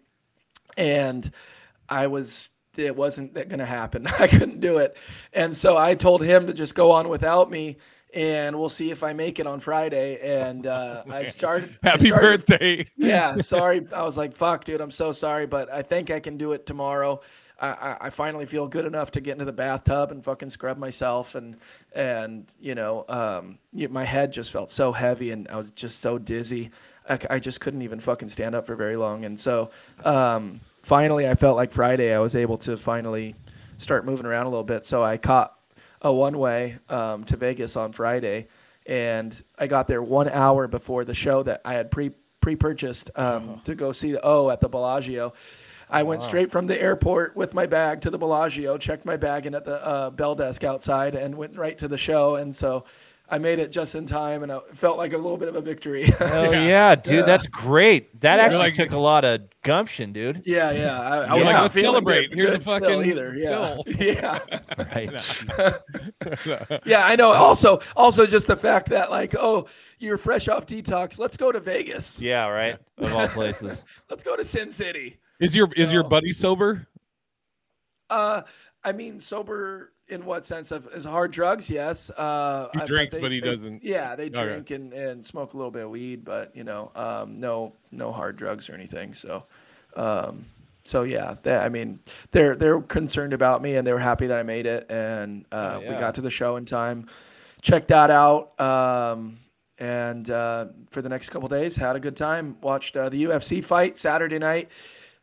[0.77, 1.29] and
[1.89, 4.07] I was it wasn't going to happen.
[4.19, 4.97] I couldn't do it,
[5.33, 7.77] and so I told him to just go on without me,
[8.15, 10.19] and we'll see if I make it on Friday.
[10.21, 11.77] And uh, I started.
[11.83, 12.89] I Happy started- birthday.
[12.97, 13.85] yeah, sorry.
[13.93, 16.65] I was like, "Fuck, dude, I'm so sorry," but I think I can do it
[16.65, 17.21] tomorrow.
[17.59, 20.77] I, I, I finally feel good enough to get into the bathtub and fucking scrub
[20.77, 21.57] myself, and
[21.93, 26.17] and you know, um, my head just felt so heavy, and I was just so
[26.17, 26.71] dizzy.
[27.07, 29.69] I, I just couldn't even fucking stand up for very long, and so
[30.03, 33.35] um, finally, I felt like Friday I was able to finally
[33.77, 34.85] start moving around a little bit.
[34.85, 35.54] So I caught
[36.05, 38.47] a one way um, to Vegas on Friday,
[38.85, 43.09] and I got there one hour before the show that I had pre pre purchased
[43.15, 45.33] um, to go see the O at the Bellagio.
[45.89, 46.27] I went Wow.
[46.27, 49.65] straight from the airport with my bag to the Bellagio, checked my bag in at
[49.65, 52.35] the uh, bell desk outside, and went right to the show.
[52.35, 52.85] And so
[53.27, 55.61] I made it just in time, and it felt like a little bit of a
[55.61, 56.03] victory.
[56.19, 57.21] Hell yeah, dude, Yeah.
[57.23, 58.21] that's great.
[58.21, 58.43] That Yeah.
[58.43, 60.43] actually Like- took a lot of gumption, dude.
[60.45, 61.01] Yeah, yeah.
[61.01, 62.29] I, I was Like, not let's celebrate.
[62.29, 63.35] good- Here's a good still fucking either.
[63.35, 63.93] Yeah, pill.
[63.99, 64.39] yeah.
[64.77, 65.11] Right.
[66.85, 67.31] yeah, I know.
[67.31, 71.17] Also, also just the fact that like, oh, you're fresh off detox.
[71.17, 72.21] Let's go to Vegas.
[72.21, 72.77] yeah, right.
[72.97, 73.83] Of all places.
[74.09, 75.17] Let's go to Sin City.
[75.39, 76.87] Is your is your buddy sober?
[78.09, 78.43] Uh,
[78.83, 81.69] I mean, sober in what sense of is hard drugs?
[81.69, 82.09] Yes.
[82.11, 84.43] Uh, He I- drinks, they- but he they- doesn't- Yeah, they Okay.
[84.43, 88.11] drink and, and smoke a little bit of weed, but you know, um, no no
[88.11, 89.13] hard drugs or anything.
[89.13, 89.43] So,
[89.95, 90.45] um,
[90.83, 91.99] so yeah, they, I mean,
[92.31, 95.77] they're they're concerned about me and they were happy that I made it, and uh,
[95.79, 95.99] we yeah.
[95.99, 97.07] got to the show in time.
[97.61, 98.59] Checked that out.
[98.61, 99.37] Um,
[99.79, 102.57] and uh, for the next couple days, had a good time.
[102.61, 104.69] Watched uh, the UFC fight Saturday night.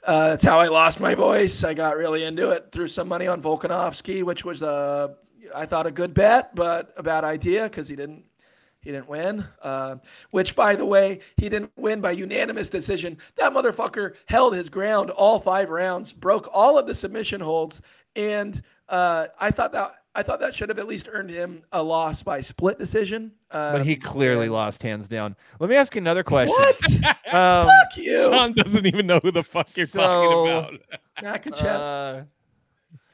[0.04, 1.62] Uh, that's how I lost my voice.
[1.62, 2.70] I got really into it.
[2.72, 5.08] Threw some money on Volkanovski, which was uh,
[5.54, 8.24] I thought a good bet, but a bad idea because he didn't
[8.80, 9.46] he didn't win.
[9.62, 9.96] Uh,
[10.32, 13.16] which, by the way, he didn't win by unanimous decision.
[13.36, 17.80] That motherfucker held his ground all five rounds, broke all of the submission holds,
[18.16, 21.82] and uh, I thought that I thought that should have at least earned him a
[21.82, 23.32] loss by split decision.
[23.50, 25.36] Uh, But he clearly lost hands down.
[25.58, 26.54] Let me ask you another question.
[26.54, 26.78] What?
[27.32, 30.78] Um, Fuck you, Sean doesn't even know who the fuck you're So- talking
[31.22, 31.42] about.
[31.42, 31.64] Makhachev.
[32.20, 32.24] uh,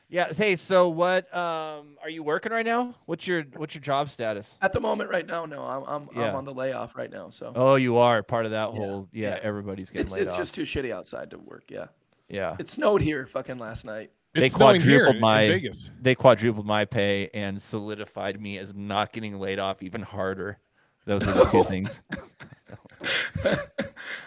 [0.08, 0.32] yeah.
[0.32, 1.32] Hey, so what?
[1.32, 2.96] Um, are you working right now?
[3.06, 4.52] What's your What's your job status?
[4.60, 6.30] At the moment, right now, no, I'm I'm, Yeah.
[6.30, 7.28] I'm on the layoff right now.
[7.30, 9.06] So Oh, you are part of that whole.
[9.12, 9.38] Yeah, yeah.
[9.42, 10.40] everybody's getting it's laid it's off.
[10.40, 11.64] It's just too shitty outside to work.
[11.68, 11.86] Yeah,
[12.28, 12.56] yeah.
[12.58, 14.10] it snowed here fucking last night.
[14.34, 15.90] They It's snowing here quadrupled my Vegas.
[16.00, 20.58] they quadrupled my pay and solidified me as not getting laid off even harder.
[21.06, 22.02] Those are the two things.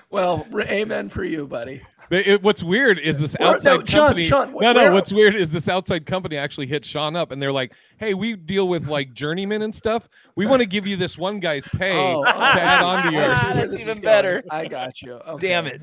[0.10, 1.82] Well, amen for you, buddy.
[2.12, 4.24] They- it- what's weird is this Where- no, outside Sean, company.
[4.26, 4.82] Sean, no, no.
[4.82, 8.14] where- What's weird is this outside company actually hit Sean up, and they're like, "Hey,
[8.14, 10.10] we deal with like journeymen and stuff.
[10.36, 13.10] We want to give you this one guy's pay Oh, to add oh, on to
[13.18, 14.02] I yours." That's this is even going.
[14.02, 14.44] better.
[14.52, 15.14] I got you.
[15.28, 15.48] Okay.
[15.48, 15.82] Damn it.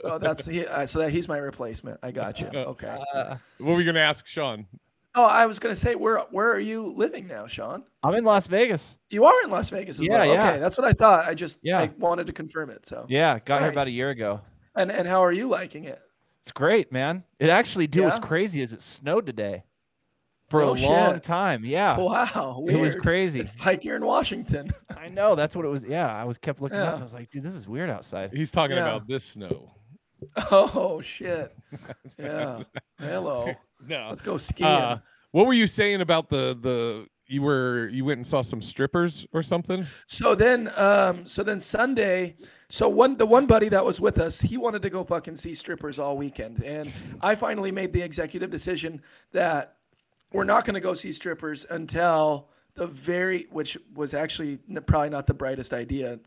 [0.00, 2.00] So that's he, uh, so that he's my replacement.
[2.02, 2.46] I got you.
[2.46, 2.96] Okay.
[3.14, 4.66] Uh, What were you gonna ask Sean?
[5.14, 7.82] Oh, I was gonna say, where where are you living now, Sean?
[8.02, 8.96] I'm in Las Vegas.
[9.10, 10.26] You are in Las Vegas as Yeah, well.
[10.26, 10.48] yeah.
[10.50, 11.26] Okay, that's what I thought.
[11.26, 11.80] I just Yeah.
[11.80, 12.86] I wanted to confirm it.
[12.86, 14.40] So Yeah, got here about a year ago.
[14.76, 16.00] And and how are you liking it?
[16.42, 17.24] It's great, man.
[17.40, 19.64] It actually, dude, what's crazy is it snowed today
[20.48, 21.22] for No a long shit.
[21.24, 21.64] time.
[21.64, 21.96] Yeah.
[21.98, 23.40] Wow, It was crazy.
[23.40, 24.70] It's like you're in Washington.
[24.96, 25.34] I know.
[25.34, 25.82] That's what it was.
[25.84, 26.06] Yeah.
[26.14, 26.98] I was kept looking up.
[26.98, 28.30] I was like, dude, this is weird outside.
[28.32, 28.84] He's talking Yeah.
[28.86, 29.72] about this snow.
[30.50, 31.52] Oh shit.
[32.18, 32.62] Yeah.
[32.98, 33.52] Hello.
[33.86, 34.06] No.
[34.08, 34.66] Let's go skiing.
[34.70, 34.98] Uh,
[35.32, 39.26] what were you saying about the the you were you went and saw some strippers
[39.32, 39.86] or something?
[40.06, 42.36] So then, um, so then Sunday,
[42.68, 45.54] so one the one buddy that was with us, he wanted to go fucking see
[45.54, 49.76] strippers all weekend, and I finally made the executive decision that
[50.32, 55.26] we're not going to go see strippers until the very, which was actually probably not
[55.26, 56.18] the brightest idea,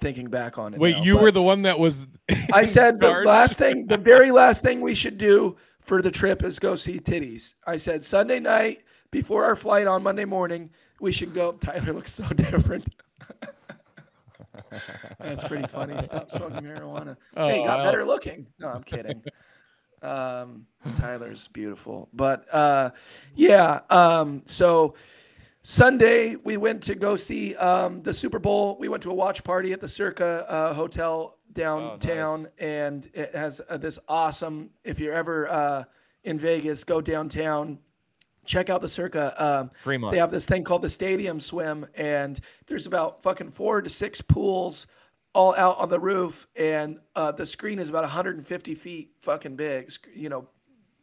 [0.00, 0.80] thinking back on it.
[0.80, 2.06] Wait, now, you were the one that was.
[2.52, 6.42] I said the last thing, the very last thing we should do for the trip
[6.42, 7.54] is go see titties.
[7.66, 8.82] I said Sunday night
[9.14, 11.52] before our flight on Monday morning, we should go.
[11.60, 12.84] Tyler looks so different.
[15.20, 16.02] That's pretty funny.
[16.02, 17.16] Stop smoking marijuana.
[17.36, 17.84] hey, Oh, got wow.
[17.84, 18.48] better looking.
[18.58, 19.22] No, I'm kidding.
[20.02, 22.90] Um, Tyler's beautiful, but uh,
[23.36, 23.80] yeah.
[23.88, 24.94] Um, so
[25.62, 28.76] Sunday we went to go see um, the Super Bowl.
[28.80, 33.60] We went to a watch party at the Circa uh, Hotel downtown, and it has
[33.70, 34.70] uh, this awesome.
[34.82, 35.84] If you're ever uh,
[36.24, 37.78] in Vegas, go downtown.
[38.44, 39.34] Check out the Circa.
[39.42, 40.12] Um, Fremont.
[40.12, 44.20] They have this thing called the Stadium Swim, and there's about fucking four to six
[44.20, 44.86] pools
[45.34, 49.92] all out on the roof, and uh, the screen is about 150 feet fucking big.
[50.14, 50.48] You know,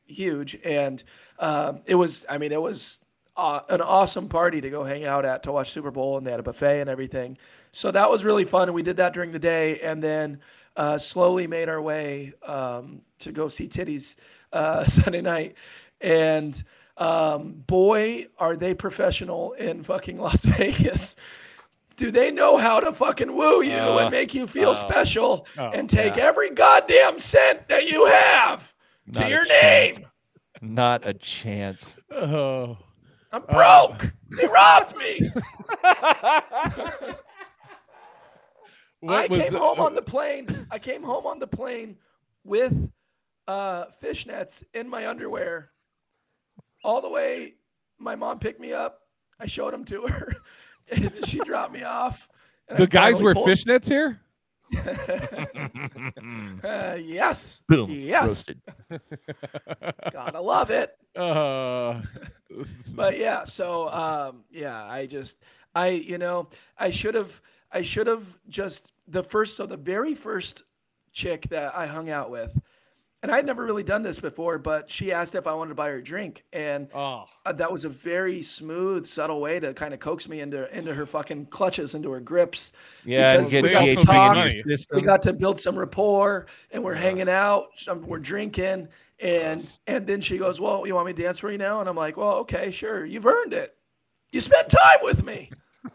[0.05, 1.03] huge, and
[1.39, 2.25] um, it was.
[2.29, 2.99] I mean, it was
[3.35, 6.31] uh, an awesome party to go hang out at to watch Super Bowl, and they
[6.31, 7.37] had a buffet and everything.
[7.71, 10.39] So that was really fun, and we did that during the day, and then
[10.75, 14.15] uh, slowly made our way um, to go see titties
[14.53, 15.55] uh, Sunday night,
[15.99, 16.63] and
[17.01, 21.15] um, boy, are they professional in fucking Las Vegas.
[21.97, 25.47] Do they know how to fucking woo you Uh, and make you feel uh, special
[25.57, 26.25] oh, and take yeah.
[26.25, 28.73] every goddamn cent that you have
[29.13, 29.99] to Not a your chance.
[29.99, 30.07] name?
[30.61, 31.95] Not a chance.
[32.11, 32.77] Oh.
[33.31, 34.13] I'm broke.
[34.37, 35.21] they robbed me.
[35.83, 37.15] I
[38.99, 40.67] What was came home on the plane.
[40.69, 41.97] I came home on the plane
[42.43, 42.73] with
[43.47, 45.71] uh, fishnets in my underwear.
[46.83, 47.55] All the way,
[47.99, 49.01] my mom picked me up.
[49.39, 50.35] I showed them to her.
[50.91, 52.27] and she dropped me off.
[52.67, 54.19] and I the guys wear pulled- fishnets here?
[56.63, 57.61] Uh, yes.
[57.67, 57.89] Boom.
[57.89, 58.45] Yes.
[58.47, 58.61] Roasted.
[60.13, 60.95] Gotta love it.
[61.15, 62.01] Uh,
[62.87, 65.37] but yeah, so um, yeah, I just
[65.75, 67.41] I you know I should have
[67.71, 70.63] I should have just the first so the very first
[71.11, 72.57] chick that I hung out with,
[73.23, 75.89] and I'd never really done this before, but she asked if I wanted to buy
[75.89, 77.25] her a drink, and oh.
[77.45, 80.93] uh, that was a very smooth, subtle way to kind of coax me into into
[80.93, 82.71] her fucking clutches, into her grips.
[83.05, 84.63] Yeah, and because get we got to talk, your money.
[84.67, 84.95] system.
[84.95, 88.87] we got to build some rapport, and we're hanging out, we're drinking,
[89.19, 91.87] and and then she goes, "Well, you want me to dance for you now?" And
[91.87, 93.05] I'm like, "Well, okay, sure.
[93.05, 93.75] You've earned it.
[94.31, 95.51] You spent time with me."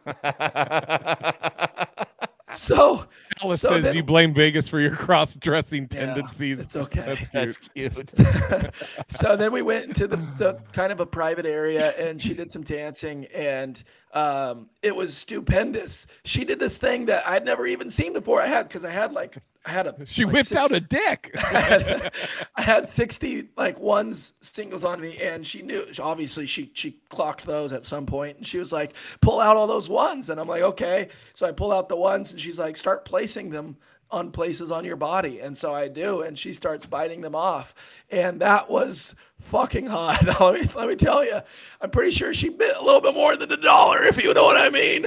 [2.52, 3.06] So
[3.42, 6.60] Alice so says then- you blame Vegas for your cross-dressing Yeah, tendencies.
[6.60, 7.00] it's okay.
[7.02, 7.92] That's cute.
[7.94, 8.74] That's cute.
[9.08, 12.50] so then we went into the, the kind of a private area and she did
[12.50, 13.82] some dancing and
[14.14, 16.06] um, it was stupendous.
[16.24, 18.40] She did this thing that I'd never even seen before.
[18.40, 20.80] I had because I had like I had a She like, whipped six- out a
[20.80, 21.32] dick.
[21.36, 22.12] I had,
[22.54, 27.44] I had 60 like ones singles on me and she knew obviously she she clocked
[27.44, 30.48] those at some point and she was like pull out all those ones and I'm
[30.48, 33.76] like okay so I pull out the ones and she's like start placing them
[34.08, 37.74] on places on your body and so I do and she starts biting them off
[38.08, 41.40] and that was fucking hot let me let me tell you
[41.80, 44.44] I'm pretty sure she bit a little bit more than a dollar if you know
[44.44, 45.06] what I mean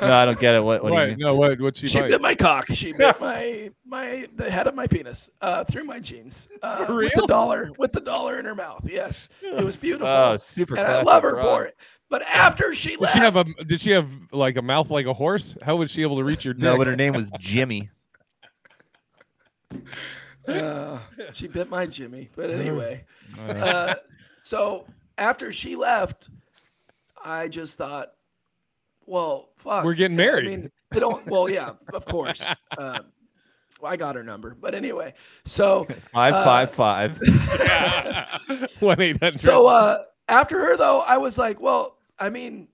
[0.00, 0.64] no, I don't get it.
[0.64, 0.82] What?
[0.82, 1.18] What do you mean?
[1.18, 1.60] No, what?
[1.60, 2.10] What she, she bite?
[2.10, 2.66] bit my cock.
[2.68, 6.88] She bit my my the head of my penis uh, through my jeans uh, with
[6.88, 7.26] the real?
[7.26, 8.86] dollar with the dollar in her mouth.
[8.88, 10.08] Yes, it was beautiful.
[10.08, 11.42] Oh, super and I love her broad.
[11.42, 11.76] for it.
[12.12, 13.44] But after she Did left, she have a?
[13.64, 15.56] Did she have like a mouth like a horse?
[15.62, 16.62] How was she able to reach your dick?
[16.62, 17.88] No, but her name was Jimmy.
[20.46, 20.98] uh,
[21.32, 22.28] she bit my Jimmy.
[22.36, 23.06] But anyway,
[23.38, 23.94] uh,
[24.42, 26.28] so after she left,
[27.24, 28.08] I just thought,
[29.06, 30.48] well, fuck, We're getting married.
[30.48, 31.26] I mean, they don't.
[31.26, 32.44] Well, yeah, of course.
[32.76, 33.00] Uh,
[33.82, 37.18] I got her number, but anyway, so Five uh, five five.
[38.80, 39.40] One eight hundred.
[39.40, 42.68] So uh, after her, though, I was like, well, I mean,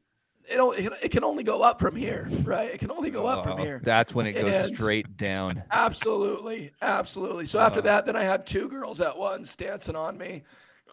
[0.45, 2.71] it, it, can only go up from here, right?
[2.71, 3.81] It can only go up from Oh, here.
[3.83, 5.63] That's when it goes And- straight down.
[5.71, 7.47] Absolutely, absolutely.
[7.47, 7.89] So after uh-huh.
[7.89, 10.43] that, then I had two girls at once dancing on me,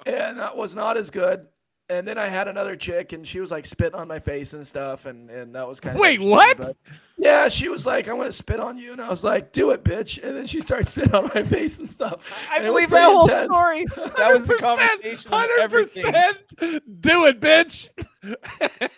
[0.06, 1.48] and that was not as good.
[1.88, 4.66] And then I had another chick, and she was like spitting on my face and
[4.66, 6.76] stuff, and and that was kind of Wait, what?
[7.16, 9.84] yeah, she was like, "I'm gonna spit on you," and I was like, "Do it,
[9.84, 12.28] bitch!" And then she started spitting on my face and stuff.
[12.52, 13.54] I and believe that whole intense.
[13.54, 13.86] story.
[14.18, 15.32] That was the conversation.
[15.32, 16.04] Hundred everything.
[16.12, 17.02] percent.
[17.02, 17.90] Do it, bitch.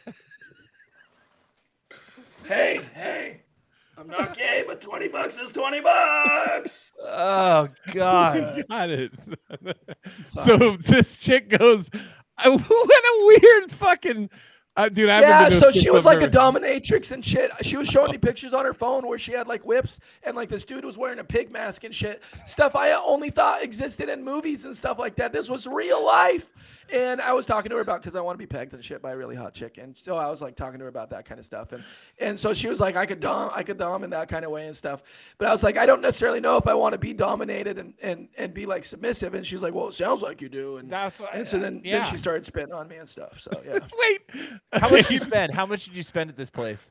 [2.46, 3.42] Hey, hey,
[3.98, 6.94] I'm I'm not gay, but 20 bucks is 20 bucks.
[7.04, 8.64] Oh God.
[8.70, 9.12] Got it.
[10.26, 11.90] so this chick goes,
[12.38, 14.30] "I- what a weird fucking
[14.78, 15.10] uh, dude.
[15.10, 17.50] I yeah, been to a so she was like a dominatrix and shit.
[17.64, 20.50] She was showing me pictures on her phone where she had like whips and like
[20.50, 22.22] this dude was wearing a pig mask and shit.
[22.46, 25.34] Stuff I only thought existed in movies and stuff like that.
[25.34, 26.52] This was real life.
[26.92, 29.02] And I was talking to her about because I want to be pegged and shit
[29.02, 29.78] by a really hot chick.
[29.78, 31.72] And so I was like talking to her about that kind of stuff.
[31.72, 31.84] And
[32.20, 34.52] and so she was like, I could dom, I could dom in that kind of
[34.52, 35.04] way and stuff.
[35.38, 37.94] But I was like, I don't necessarily know if I want to be dominated and
[38.02, 39.34] and and be like submissive.
[39.34, 40.78] And she was like, Well, it sounds like you do.
[40.78, 42.00] And, That's what, and so then, yeah.
[42.00, 43.40] then she started spitting on me and stuff.
[43.40, 43.80] So yeah.
[44.00, 44.22] Wait,
[44.74, 45.54] How much did you spend?
[45.54, 46.90] How much did you spend at this place?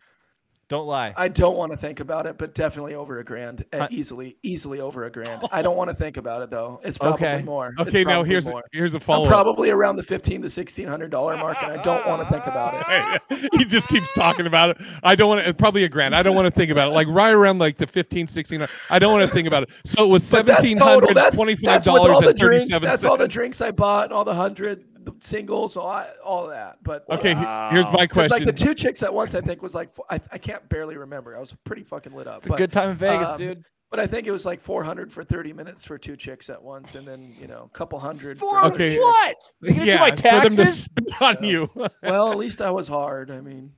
[0.68, 1.14] Don't lie.
[1.16, 4.80] I don't want to think about it, but definitely over a grand, uh, easily, easily
[4.80, 5.42] over a grand.
[5.52, 6.80] I don't want to think about it though.
[6.82, 7.42] It's probably Okay.
[7.44, 7.68] more.
[7.78, 8.64] It's Okay, now here's more.
[8.72, 9.30] here's a I'm follow up.
[9.30, 12.46] probably around the fifteen to sixteen hundred dollar mark, and I don't want to think
[12.46, 12.84] about
[13.30, 13.50] it.
[13.58, 14.78] he just keeps talking about it.
[15.04, 16.16] I don't want to, probably a grand.
[16.16, 16.90] I don't want to think about it.
[16.90, 18.66] Like right around like the 15, 16.
[18.90, 19.70] I don't want to think about it.
[19.84, 21.14] So it was But that's seventeen total.
[21.14, 22.62] That's, twenty-five that's with all dollars the and drinks.
[22.64, 24.84] thirty-seven That's all the drinks I bought and all the hundred
[25.20, 26.78] singles, all, all that.
[26.82, 29.74] But Okay, he- here's my 'cause, Like the two chicks at once, I think was
[29.74, 31.36] like I, I can't barely remember.
[31.36, 32.38] I was pretty fucking lit up.
[32.38, 33.64] It's a good time in Vegas, um, dude.
[33.88, 36.96] But I think it was like 400 for 30 minutes for two chicks at once,
[36.96, 38.36] and then you know a couple hundred.
[38.38, 38.90] for For another Okay.
[38.94, 39.00] chick.
[39.00, 39.36] what?
[39.62, 41.70] You gonna do yeah, my for them to spit on you.
[42.02, 43.30] Well, at least I was hard.
[43.30, 43.72] I mean,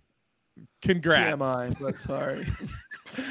[0.82, 1.36] Congrats.
[1.36, 2.46] TMI, but sorry.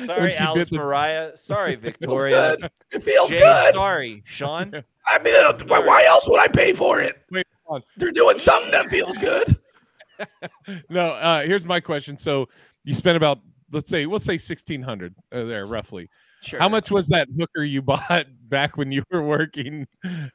[0.05, 1.37] Sorry, Alice bit the- Mariah.
[1.37, 2.57] Sorry, Feels Victoria.
[2.59, 2.71] good.
[2.91, 3.73] It feels Jay, good.
[3.73, 4.83] Sorry, Sean.
[5.05, 5.33] I mean,
[5.67, 7.15] why- why else would I pay for it?
[7.31, 7.81] Wait, hold on.
[7.97, 9.57] They're doing something that feels good.
[10.89, 12.17] No, uh, here's my question.
[12.17, 12.49] So
[12.83, 13.37] you spent about
[13.71, 16.09] let's say we'll say sixteen hundred uh, there roughly.
[16.41, 16.57] Sure.
[16.59, 19.85] How much was that hooker you bought back when you were working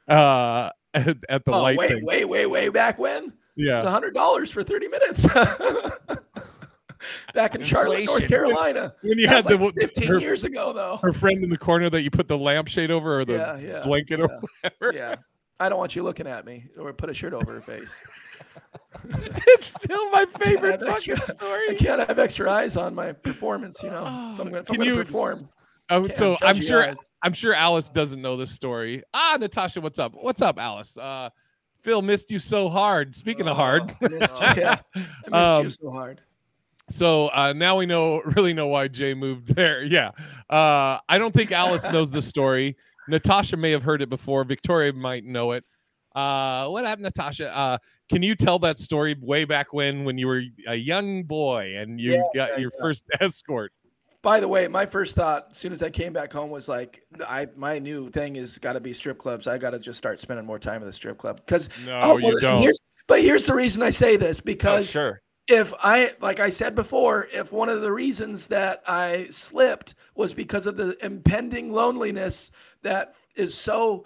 [0.07, 2.05] uh, at, at the Oh, light wait, thing?
[2.05, 3.23] way, way, way back when?
[3.25, 3.89] It was Yeah.
[3.89, 5.27] hundred dollars for 30 minutes.
[7.33, 8.93] back in Charlotte, North Carolina.
[9.01, 10.99] When you That had was the like 15 her, years ago, though.
[11.03, 13.81] her friend in the corner that you put the lampshade over or the Yeah, yeah,
[13.83, 14.29] blanket or
[14.61, 14.93] whatever.
[14.97, 15.15] Yeah.
[15.59, 18.01] I don't want you looking at me or put a shirt over her face.
[19.47, 23.81] it's still my favorite have extra, fucking I can't have extra eyes on my performance,
[23.83, 24.01] you know.
[24.33, 25.49] If I'm, if I'm Can gonna you- perform.
[25.89, 26.97] Oh, so I'm sure eyes.
[27.23, 29.03] I'm sure Alice doesn't know this story.
[29.13, 30.13] Ah, Natasha, what's up?
[30.15, 30.97] What's up, Alice?
[30.97, 31.29] Uh,
[31.81, 33.13] Phil missed you so hard.
[33.13, 34.47] Speaking of hard, I missed you.
[34.61, 34.77] Yeah.
[34.95, 36.21] I missed Um, you so hard.
[36.89, 39.83] So uh, now we know really know why Jay moved there.
[39.83, 40.11] Yeah.
[40.49, 42.77] Uh, I don't think Alice knows the story.
[43.07, 44.43] Natasha may have heard it before.
[44.43, 45.63] Victoria might know it.
[46.15, 47.55] Uh, what happened, Natasha?
[47.55, 47.77] Uh,
[48.09, 51.99] can you tell that story way back when, when you were a young boy and
[51.99, 52.81] you Yeah, got yeah, your yeah.
[52.81, 53.71] first escort?
[54.21, 57.01] By the way, my first thought as soon as I came back home was like,
[57.27, 59.47] I my new thing is got to be strip clubs.
[59.47, 62.39] I got to just start spending more time at the strip club because No, you
[62.39, 62.61] don't.
[62.61, 65.21] Here's, but here's the reason I say this Oh, because sure.
[65.47, 70.33] If I, like I said before, if one of the reasons that I slipped was
[70.33, 72.51] because of the impending loneliness
[72.81, 74.05] that is so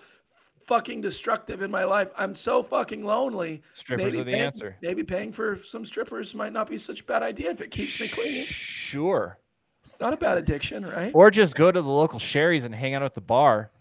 [0.66, 3.62] fucking destructive in my life, I'm so fucking lonely.
[3.74, 4.78] Strippers are the paying, answer.
[4.82, 8.00] Maybe paying for some strippers might not be such a bad idea if it keeps
[8.00, 8.44] me clean.
[8.46, 9.38] Sure.
[10.00, 11.12] Not a bad addiction, right?
[11.14, 13.72] Or just go to the local Sherry's and hang out at the bar.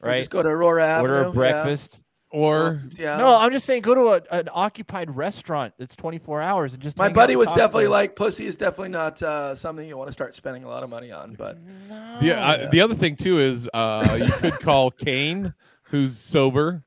[0.00, 0.18] Or Right.
[0.18, 2.00] just go to Aurora Order Avenue, a breakfast.
[2.30, 3.16] Or Yeah.
[3.18, 6.98] No, I'm just saying go to a, an occupied restaurant that's 24 hours and just
[6.98, 10.12] My buddy was definitely to- like pussy is definitely not uh, something you want to
[10.12, 11.34] start spending a lot of money on.
[11.34, 11.58] But
[12.20, 16.82] The, uh, the other thing too is uh, you could call Kane, who's sober.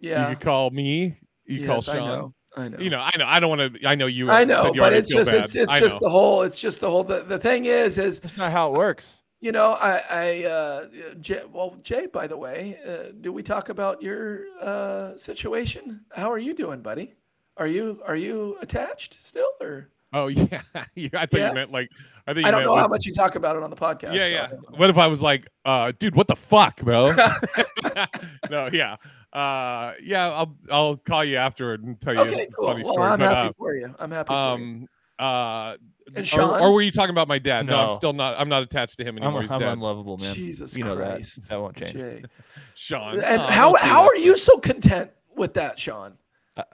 [0.00, 0.28] Yeah.
[0.30, 1.18] You could call me.
[1.46, 2.08] You call Yes, I Sean.
[2.08, 2.78] know, I know.
[2.78, 3.24] You know, I know.
[3.26, 3.86] I don't want to.
[3.88, 4.30] I know you.
[4.30, 5.44] I said know, you but it's just bad.
[5.44, 6.06] it's, it's just know.
[6.08, 8.78] the whole it's just the whole the, the thing is is That's not how it
[8.78, 9.16] works.
[9.40, 10.86] You know I I uh,
[11.20, 16.00] Jay, well Jay by the way uh, do we talk about your uh, situation?
[16.12, 17.14] How are you doing, buddy?
[17.56, 19.88] Are you are you attached still or?
[20.12, 20.62] Oh yeah,
[20.94, 21.08] yeah.
[21.14, 21.48] I thought Yeah?
[21.48, 21.88] you meant like.
[22.26, 24.12] I think I don't know how much you talk about it on the podcast.
[24.14, 24.44] Yeah, so yeah.
[24.44, 24.78] I don't know.
[24.78, 27.12] What if I was like, uh, dude, what the fuck, bro?
[28.50, 28.96] no, yeah,
[29.32, 30.28] uh, yeah.
[30.30, 32.66] I'll I'll call you afterward and tell you Okay, a cool.
[32.66, 33.08] funny Well, story.
[33.08, 33.94] I'm but, happy uh, for you.
[33.98, 34.38] I'm happy for you.
[34.38, 34.88] um,
[35.20, 35.76] uh,
[36.16, 37.66] And or, or were you talking about my dad?
[37.66, 38.38] No, I'm still not.
[38.38, 39.42] I'm not attached to him I'm, anymore.
[39.42, 39.72] He's I'm dead.
[39.72, 40.34] unlovable, man.
[40.34, 41.48] Jesus you know Christ, that.
[41.50, 41.92] That won't change.
[41.94, 42.22] Jay.
[42.74, 43.20] Sean.
[43.20, 44.08] And Oh, how how that.
[44.10, 46.14] are you so content with that, Sean?
[46.56, 46.64] A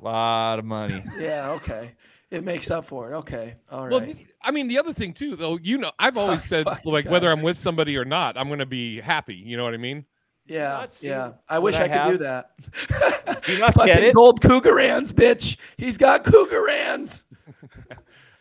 [0.00, 1.02] lot of money.
[1.18, 1.92] Yeah, okay.
[2.30, 3.16] It makes up for it.
[3.16, 3.54] Okay.
[3.70, 3.90] All right.
[3.90, 6.90] Well, the- I mean, the other thing too, though, you know, I've always said fucking
[6.92, 7.12] like God.
[7.12, 9.34] whether I'm with somebody or not, I'm gonna be happy.
[9.34, 10.04] You know what I mean?
[10.46, 11.32] yeah, not yeah.
[11.48, 12.50] I wish I I, could do that.
[13.44, 14.14] Do you not Fucking get it?
[14.14, 15.56] gold cougarans, bitch.
[15.76, 17.24] He's got cougarans.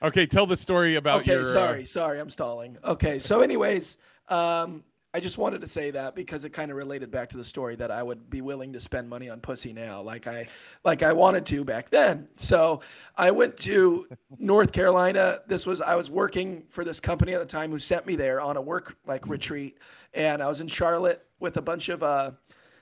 [0.01, 1.43] Okay, tell the story about okay, your.
[1.43, 2.77] uh, sorry, sorry, I'm stalling.
[2.83, 3.97] Okay, so anyways,
[4.29, 4.83] um,
[5.15, 7.77] I just wanted to say that because it kind of related back to the story
[7.77, 10.49] that I would be willing to spend money on pussy now, like I,
[10.83, 12.27] like I wanted to back then.
[12.35, 12.81] So
[13.15, 15.39] I went to North Carolina.
[15.47, 18.41] This was I was working for this company at the time who sent me there
[18.41, 19.77] on a work like retreat,
[20.13, 22.31] and I was in Charlotte with a bunch of uh,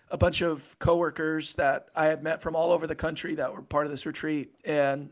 [0.09, 3.61] a bunch of coworkers that I had met from all over the country that were
[3.61, 5.11] part of this retreat, and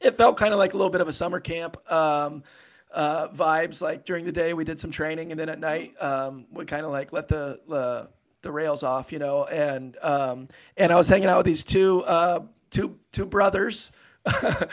[0.00, 1.76] it felt kind of like a little bit of a summer camp.
[1.90, 2.42] Um,
[2.92, 3.80] uh, vibes.
[3.80, 6.84] Like during the day, we did some training, and then at night, um, we kind
[6.84, 8.08] of like let the, the
[8.42, 9.44] the rails off, you know.
[9.44, 13.90] And um, and I was hanging out with these two uh, two two brothers.
[14.26, 14.66] oh,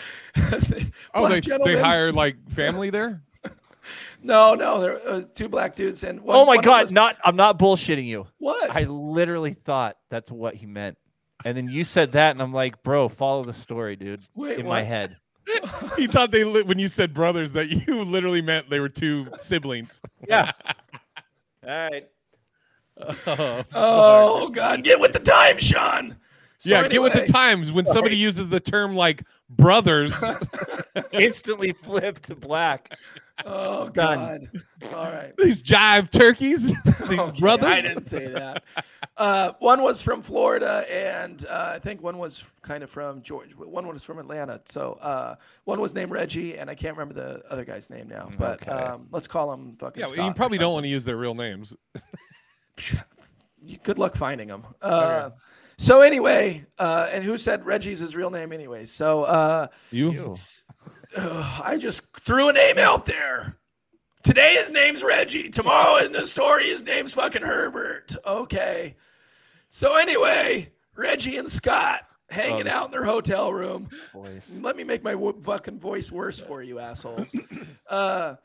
[1.13, 3.23] Black they, they hired like family there.
[4.21, 7.17] No, no, there uh, two black dudes and one, oh my one god, was- not
[7.23, 8.27] I'm not bullshitting you.
[8.37, 8.69] What?
[8.69, 10.97] I literally thought that's what he meant.
[11.45, 14.67] And then you said that and I'm like, "Bro, follow the story, dude." Wait, in
[14.67, 15.17] my head.
[15.97, 19.27] he thought they li- when you said brothers that you literally meant they were two
[19.37, 20.01] siblings.
[20.27, 20.51] Yeah.
[21.67, 22.07] All right.
[23.25, 26.17] Oh, Oh God, get with the time, Sean.
[26.59, 27.71] So yeah, get with the times.
[27.71, 30.21] When somebody uses the term like brothers,
[31.13, 32.97] Instantly flip to black.
[33.45, 34.49] Oh Done.
[34.81, 34.93] God.
[34.95, 35.33] All right.
[35.37, 36.67] these jive turkeys,
[37.07, 37.69] these Okay, brothers.
[37.69, 38.63] I didn't say that.
[39.17, 43.53] Uh, one was from Florida, and uh, I think one was kind of from Georgia.
[43.55, 44.61] One was from Atlanta.
[44.69, 45.35] So uh,
[45.65, 48.29] one was named Reggie, and I can't remember the other guy's name now.
[48.37, 48.71] But Okay.
[48.71, 50.01] um, let's call him fucking.
[50.01, 51.75] Yeah, Scott you probably don't want to use their real names.
[53.83, 54.65] Good luck finding them.
[54.81, 55.31] Uh,
[55.77, 58.85] So anyway, uh, and who said Reggie's his real name anyway?
[58.85, 60.35] So uh, You?
[61.17, 63.57] I just threw a name out there.
[64.23, 65.49] Today his name's Reggie.
[65.49, 68.15] Tomorrow in the story his name's fucking Herbert.
[68.25, 68.95] Okay.
[69.69, 73.89] So anyway, Reggie and Scott hanging Oh, out in their hotel room.
[74.13, 74.51] Voice.
[74.61, 77.33] Let me make my fucking voice worse for you assholes.
[77.89, 78.35] uh,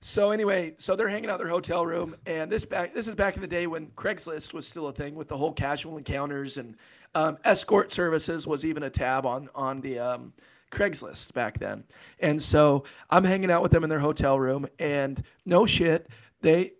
[0.00, 3.14] so anyway, so they're hanging out in their hotel room, and this back this is
[3.14, 6.58] back in the day when Craigslist was still a thing with the whole casual encounters
[6.58, 6.76] and
[7.14, 10.34] um, escort services was even a tab on on the um,
[10.74, 11.84] Craigslist back then.
[12.18, 16.08] And so I'm hanging out with them in their hotel room, and no shit,
[16.42, 16.72] they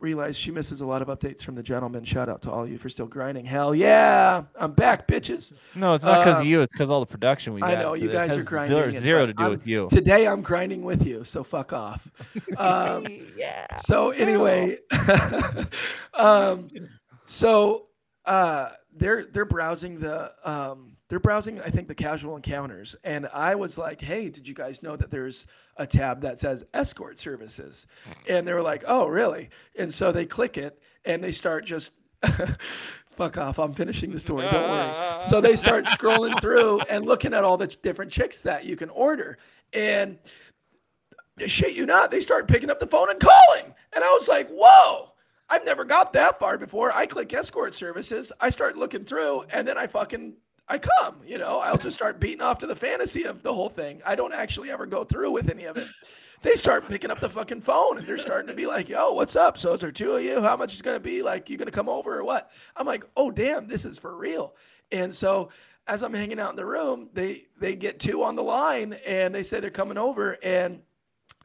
[0.00, 2.04] realize she misses a lot of updates from the gentleman.
[2.04, 3.44] Shout out to all you for still grinding.
[3.44, 5.52] Hell yeah, I'm back, bitches.
[5.74, 6.60] No, it's not because Um, of you.
[6.62, 7.70] It's because all the production we got.
[7.70, 8.78] I know you guys are grinding.
[8.78, 9.88] Zero, zero to do I'm- with you.
[9.90, 12.10] Today I'm grinding with you, so fuck off.
[12.56, 13.66] Um, yeah.
[13.76, 14.78] So anyway,
[16.14, 16.68] um,
[17.26, 17.84] so
[18.24, 23.54] uh, they're they're browsing the um, they're browsing I think the casual encounters, and I
[23.54, 25.46] was like, hey, did you guys know that there's
[25.76, 27.86] a tab that says escort services?
[28.28, 29.48] And they were like, oh, really?
[29.76, 31.92] And so they click it, and they start just.
[33.10, 33.58] Fuck off!
[33.58, 34.46] I'm finishing the story.
[34.48, 35.26] Don't worry.
[35.26, 38.90] So they start scrolling through and looking at all the different chicks that you can
[38.90, 39.38] order,
[39.72, 40.18] and
[41.46, 43.74] shit you not, they start picking up the phone and calling.
[43.92, 45.12] And I was like, whoa,
[45.48, 46.92] I've never got that far before.
[46.92, 50.34] I click escort services, I start looking through, and then I fucking
[50.68, 53.70] I come, you know, I'll just start beating off to the fantasy of the whole
[53.70, 54.02] thing.
[54.04, 55.86] I don't actually ever go through with any of it.
[56.42, 59.34] They start picking up the fucking phone and they're starting to be like, yo, what's
[59.34, 59.58] up?
[59.58, 60.40] So is there two of you?
[60.42, 61.22] How much is gonna be?
[61.22, 62.50] Like, you gonna come over or what?
[62.76, 64.54] I'm like, oh damn, this is for real.
[64.92, 65.48] And so
[65.86, 69.34] as I'm hanging out in the room, they they get two on the line and
[69.34, 70.82] they say they're coming over and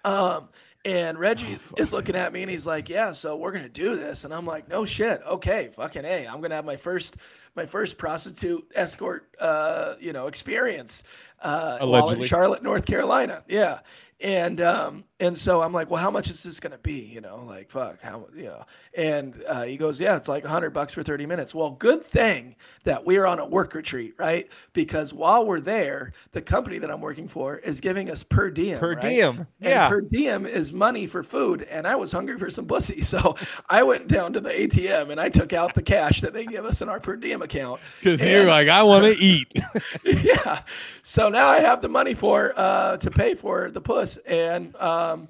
[0.05, 0.49] um,
[0.85, 4.25] and Reggie is looking at me and he's like, "Yeah, so we're gonna do this."
[4.25, 7.15] And I'm like, "No shit, okay, fucking a, I'm gonna have my first
[7.55, 11.03] my first prostitute escort, uh, you know, experience
[11.41, 13.79] uh, while in Charlotte, North Carolina." Yeah.
[14.19, 16.99] And um and so I'm like, well, how much is this gonna be?
[16.99, 18.65] You know, like fuck, how you know?
[18.93, 21.55] And uh, he goes, yeah, it's like hundred bucks for 30 minutes.
[21.55, 24.49] Well, good thing that we're on a work retreat, right?
[24.73, 28.79] Because while we're there, the company that I'm working for is giving us per diem.
[28.79, 29.01] Per right?
[29.01, 29.87] diem, And yeah.
[29.87, 33.37] per diem is money for food, and I was hungry for some pussy, so
[33.69, 36.65] I went down to the ATM and I took out the cash that they give
[36.65, 37.79] us in our per diem account.
[38.01, 39.47] Because you're like, I want to eat.
[40.03, 40.63] yeah.
[41.01, 44.75] So now I have the money for uh, to pay for the puss, and
[45.13, 45.27] um,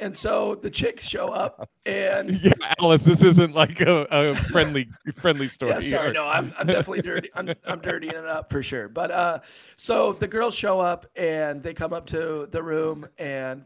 [0.00, 4.88] and so the chicks show up, and yeah, Alice, this isn't like a, a friendly
[5.16, 5.72] friendly story.
[5.72, 7.30] yeah, sorry, no, I'm, I'm definitely dirty.
[7.34, 8.88] I'm, I'm dirtying it up for sure.
[8.88, 9.38] But uh,
[9.76, 13.64] so the girls show up and they come up to the room, and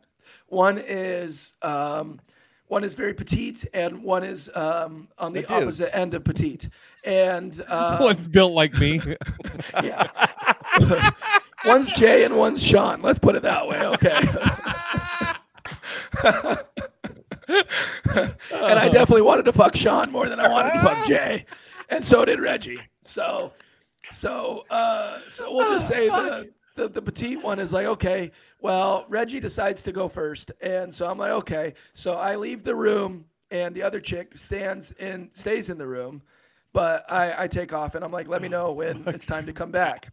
[0.48, 2.20] one is um,
[2.66, 6.68] one is very petite, and one is um, on the A opposite end of petite,
[7.04, 9.00] and uh, One's built like me.
[9.82, 10.08] yeah.
[11.64, 13.02] one's Jay and one's Sean.
[13.02, 13.80] Let's put it that way.
[13.80, 14.20] Okay.
[16.22, 16.64] And
[18.78, 21.44] I definitely wanted to fuck Sean more than I wanted to fuck Jay,
[21.88, 22.80] and so did Reggie.
[23.00, 23.52] So,
[24.12, 29.06] so, uh, so we'll just say the, the the petite one is like, okay, well,
[29.09, 31.74] Reggie decides to go first, and so I'm like, okay.
[31.94, 36.22] So I leave the room and the other chick stands and stays in the room.
[36.72, 39.52] But I, I take off and I'm like, let me know when it's time to
[39.52, 40.12] come back.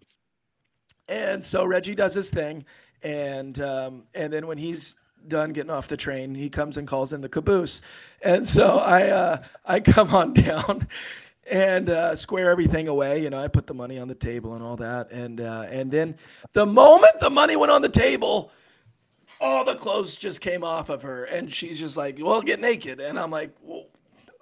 [1.07, 2.65] And so Reggie does his thing,
[3.03, 4.95] and um, and then when he's
[5.27, 7.81] done getting off the train, he comes and calls in the caboose,
[8.21, 10.87] and so I uh, I come on down
[11.49, 13.21] and uh, square everything away.
[13.21, 15.91] You know, I put the money on the table and all that, and uh, and
[15.91, 16.17] then
[16.53, 18.51] the moment the money went on the table,
[19.39, 22.99] all the clothes just came off of her, and she's just like, "Well, get naked,"
[22.99, 23.87] and I'm like, well,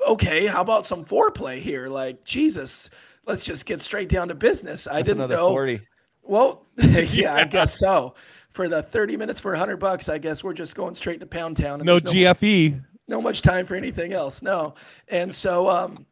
[0.07, 1.87] "Okay, how about some foreplay here?
[1.89, 2.89] Like, Jesus."
[3.25, 4.85] Let's just get straight down to business.
[4.85, 5.47] I didn't know.
[5.47, 5.79] 40.
[6.23, 8.15] Well, yeah, I guess so.
[8.53, 11.57] For the 30 minutes for 100 bucks, I guess we're just going straight to Pound
[11.57, 11.79] Town.
[11.79, 12.81] and No there's much- GFE.
[13.07, 14.41] no much time for anything else.
[14.41, 14.75] No.
[15.07, 16.05] And so, um,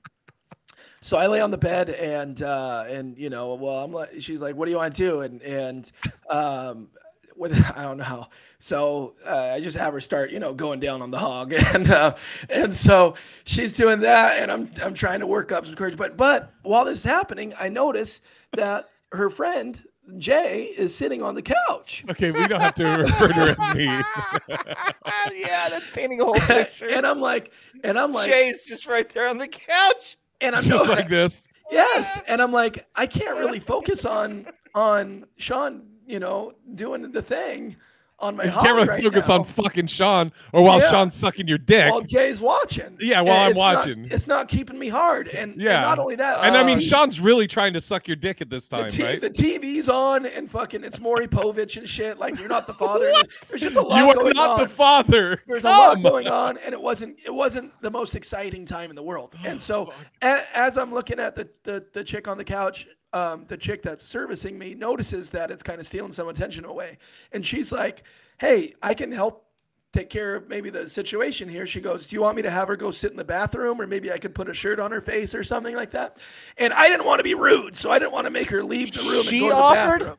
[1.01, 4.41] so I lay on the bed and, uh, and, you know, well, I'm like, she's
[4.41, 5.21] like, what do you want to do?
[5.21, 5.91] And, and,
[6.29, 6.87] um,
[7.35, 8.27] with, I don't know.
[8.59, 11.53] So, uh, I just have her start, you know, going down on the hog.
[11.73, 12.15] And, uh,
[12.49, 13.13] and so
[13.45, 15.95] she's doing that and I'm, I'm trying to work up some courage.
[15.95, 18.19] But, but while this is happening, I notice
[18.53, 19.81] that her friend,
[20.17, 22.03] Jay, is sitting on the couch.
[22.09, 23.85] Okay, we don't have to refer to her as me.
[25.39, 26.89] yeah, that's painting a whole picture.
[26.89, 27.51] and I'm like,
[27.83, 30.17] and I'm like, Jay's just right there on the couch.
[30.41, 31.45] and I'm Just going- like this.
[31.71, 34.45] Yes, and I'm like, I can't really focus on
[34.75, 37.77] on Sean, you know, doing the thing
[38.21, 39.35] on my You can't really right focus now.
[39.35, 40.89] on fucking Sean or while Yeah.
[40.89, 41.91] Sean's sucking your dick.
[41.91, 42.97] while Jay's watching.
[42.99, 44.07] Yeah, while And I'm it's not- watching.
[44.11, 47.19] it's not keeping me hard, and, and not only that, and I mean, uh, Sean's
[47.19, 49.19] really trying to suck your dick at this the, time, t- right?
[49.21, 52.19] the TV's on, and fucking it's Maury Povich and shit.
[52.19, 53.11] Like you're not the father.
[53.49, 54.59] There's just a lot You are going not on.
[54.59, 55.41] the father.
[55.47, 58.95] There's a lot going on, and it wasn't it wasn't the most exciting time in
[58.95, 59.33] the world.
[59.43, 59.91] And so,
[60.21, 63.81] a, as I'm looking at the, the the chick on the couch, um, the chick
[63.83, 66.97] that's servicing me notices that it's kind of stealing some attention away,
[67.31, 68.03] and she's like,
[68.39, 69.45] "Hey, I can help."
[69.93, 71.67] Take care of maybe the situation here.
[71.67, 73.85] She goes, Do you want me to have her go sit in the bathroom or
[73.85, 76.15] maybe I could put a shirt on her face or something like that?
[76.57, 78.93] And I didn't want to be rude, so I didn't want to make her leave
[78.93, 79.99] the room and She go to the offered?
[79.99, 80.17] bathroom.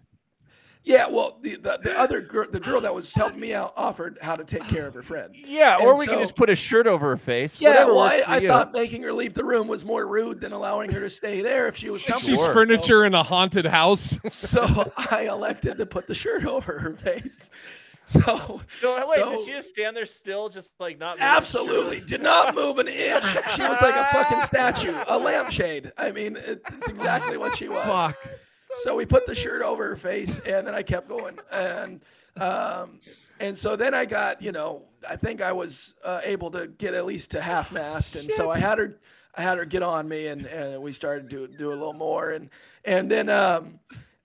[0.84, 4.18] Yeah, well, the, the, the other girl, the girl that was helping me out, offered
[4.20, 5.32] how to take care of her friend.
[5.34, 7.60] Yeah, or And we can just put a shirt over her face.
[7.60, 8.48] Yeah, whatever well, works I, for I you.
[8.48, 11.68] thought making her leave the room was more rude than allowing her to stay there
[11.68, 12.36] if she was comfortable.
[12.36, 14.18] She's furniture in a haunted house.
[14.28, 17.48] So I elected to put the shirt over her face.
[18.06, 21.14] So, So wait, so- did she just stand there still, just like not?
[21.16, 21.22] moving?
[21.28, 23.22] absolutely did not move an inch.
[23.54, 25.92] She was like a fucking statue, a lampshade.
[25.96, 27.84] I mean, it, it's exactly what she was.
[27.86, 28.16] Fuck.
[28.82, 32.00] So we put the shirt over her face, and then I kept going, and
[32.36, 33.00] um,
[33.38, 36.94] and so then I got, you know, I think I was uh, able to get
[36.94, 38.98] at least to half mast, and so I had her,
[39.34, 42.30] I had her get on me, and, and we started to do a little more,
[42.30, 42.48] and
[42.84, 43.80] and then um,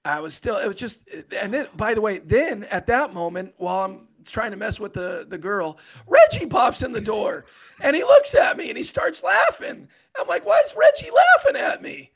[0.06, 1.02] I was still, it was just,
[1.36, 4.94] and then by the way, then at that moment, while I'm trying to mess with
[4.94, 5.78] the the girl,
[6.08, 7.46] Reggie pops in the door,
[7.82, 9.90] and he looks at me, and he starts laughing.
[10.20, 12.12] I'm like, why is Reggie laughing at me?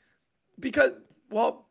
[0.58, 0.92] Because
[1.30, 1.66] well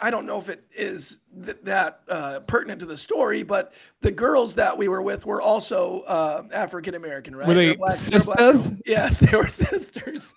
[0.00, 4.10] I don't know if it is th- that uh, pertinent to the story, but the
[4.10, 7.46] girls that we were with were also uh, African American, right?
[7.46, 8.70] Were they they're sisters?
[8.86, 10.32] Yes, they were sisters.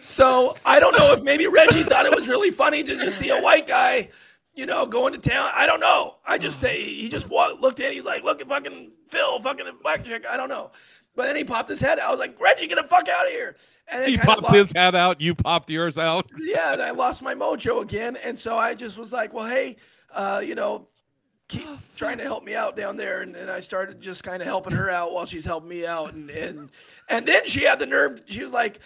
[0.00, 3.30] so I don't know if maybe Reggie thought it was really funny to just see
[3.30, 4.10] a white guy,
[4.54, 5.50] you know, going to town.
[5.54, 6.16] I don't know.
[6.26, 7.86] I just he just walked, looked at.
[7.86, 10.24] it, He's like, look at fucking Phil, fucking black chick.
[10.28, 10.72] I don't know.
[11.16, 12.08] But then he popped his head out.
[12.08, 13.56] I was like, Reggie, get the fuck out of here.
[13.88, 15.20] And He popped lost- his head out.
[15.20, 16.30] You popped yours out.
[16.38, 18.16] yeah, and I lost my mojo again.
[18.16, 19.76] And so I just was like, well, hey,
[20.14, 20.88] uh, you know,
[21.48, 23.22] keep trying to help me out down there.
[23.22, 26.12] And, and I started just kind of helping her out while she's helping me out.
[26.12, 26.70] And, and,
[27.08, 28.80] and then she had the nerve, she was like,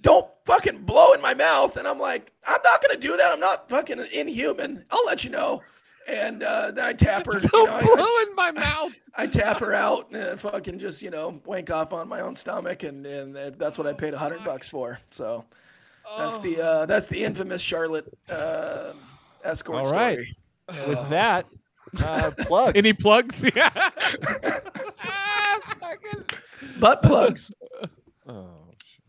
[0.00, 1.76] don't fucking blow in my mouth.
[1.78, 3.32] And I'm like, I'm not going to do that.
[3.32, 4.84] I'm not fucking inhuman.
[4.90, 5.62] I'll let you know.
[6.08, 7.32] And uh, then I tap her.
[7.38, 8.92] you know, I- I- in my mouth.
[9.16, 12.34] I tap her out and uh, fucking just you know wank off on my own
[12.36, 14.98] stomach, and and that's what I paid a hundred bucks for.
[15.10, 15.44] So
[16.18, 18.92] that's the uh, that's the infamous Charlotte uh,
[19.44, 20.18] escort All right.
[20.68, 20.88] story.
[20.88, 21.46] With that,
[22.02, 22.72] uh, plugs.
[22.76, 23.44] Any plugs?
[23.54, 23.68] Yeah.
[25.80, 26.24] Fucking
[26.80, 27.52] Butt plugs.
[28.26, 28.48] Oh,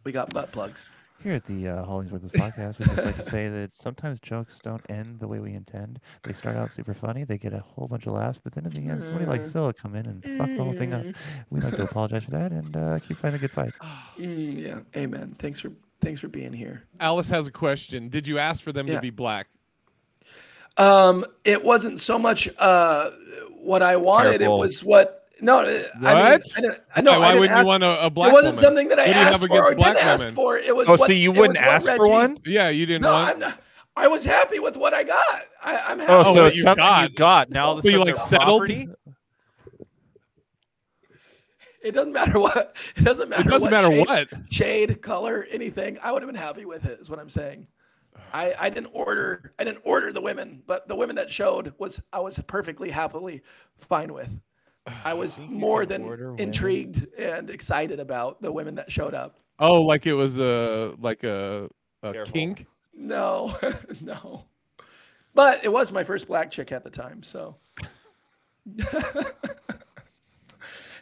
[0.03, 0.91] We got butt plugs.
[1.26, 4.84] Here at the uh, Hollingsworth podcast, we just like to say that sometimes jokes don't
[4.89, 5.99] end the way we intend.
[6.23, 8.71] They start out super funny, they get a whole bunch of laughs, but then in
[8.73, 11.03] the end, somebody like Phil will come in and fuck the whole thing up.
[11.49, 13.73] We'd like to apologize for that and uh, keep fighting a good fight.
[14.19, 15.36] Mm, yeah, amen.
[15.39, 16.84] Thanks for thanks for being here.
[16.99, 18.07] Alice has a question.
[18.07, 18.95] Did you ask for them Yeah.
[18.97, 19.47] to be black?
[20.78, 23.09] Um, it wasn't so much uh
[23.57, 24.57] what I wanted; Careful.
[24.57, 25.24] it was what.
[25.41, 26.15] No, uh, I mean, What?
[26.57, 27.11] I, didn't, I know.
[27.11, 28.63] Why- why I didn't wouldn't you want a- a black It wasn't woman?
[28.63, 30.36] something that I What do you have asked for or against black didn't ask women?
[30.36, 30.57] for.
[30.57, 30.88] It was.
[30.88, 32.38] Oh, what, so you wouldn't was what ask for one?
[32.45, 33.29] Yeah, you didn't No, want.
[33.33, 33.61] I'm not.
[33.97, 35.41] I was happy with what I got.
[35.63, 36.11] I, I'm happy.
[36.13, 37.09] Oh, Oh, so what you something got.
[37.11, 37.49] you got.
[37.49, 38.59] Now all of a So you like settled?
[38.61, 38.88] property?
[41.83, 42.75] It doesn't matter what.
[42.95, 43.43] It doesn't matter.
[43.43, 44.29] It doesn't what matter shade, what.
[44.51, 45.97] shade, color, anything.
[46.01, 46.99] I would have been happy with it.
[46.99, 47.67] Is what I'm saying.
[48.33, 49.53] I, I didn't order.
[49.59, 53.41] I didn't order the women, but the women that showed was I was perfectly happily
[53.77, 54.39] fine with.
[55.03, 59.39] I was more than intrigued and excited about the women that showed up.
[59.59, 61.69] Oh, like it was a like a,
[62.03, 62.67] a kink.
[62.93, 63.57] No,
[64.01, 64.45] no.
[65.33, 67.57] But it was my first black chick at the time, so.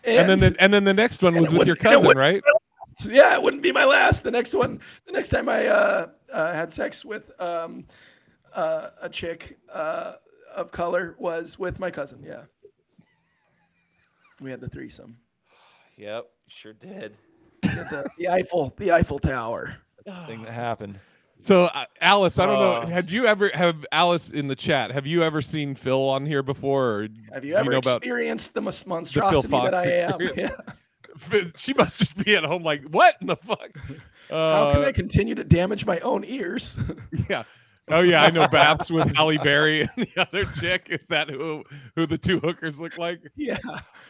[0.05, 2.17] And, then the, and then the next one was with your wouldn't- and it cousin,
[2.17, 2.43] right?
[2.43, 3.05] be my last.
[3.15, 4.23] Yeah, it wouldn't be my last.
[4.23, 7.85] The next one, the next time I uh, uh, had sex with um,
[8.53, 10.15] uh, a chick uh,
[10.53, 12.21] of color was with my cousin.
[12.21, 12.43] Yeah,
[14.43, 15.17] we had the threesome.
[15.97, 17.15] Yep, sure did.
[17.61, 19.77] The, the Eiffel, the Eiffel Tower.
[20.27, 20.99] Thing that happened.
[21.39, 22.87] So uh, Alice, I don't Uh, know.
[22.87, 24.91] Had you ever have Alice in the chat?
[24.91, 26.85] Have you ever seen Phil on here before?
[27.01, 29.87] Or Have you do ever know about experienced the mon- the Phil monstrosity that Fox
[29.87, 30.19] I am?
[30.35, 31.49] Yeah.
[31.55, 33.77] she must just be at home like, what in the fuck?
[34.29, 36.77] How can Uh, I continue to damage my own ears?
[37.29, 37.43] Yeah.
[37.89, 40.87] Oh yeah, I know Baps with Halle Berry and the other chick.
[40.89, 41.63] Is that who
[41.95, 43.19] who the two hookers look like?
[43.35, 43.57] Yeah.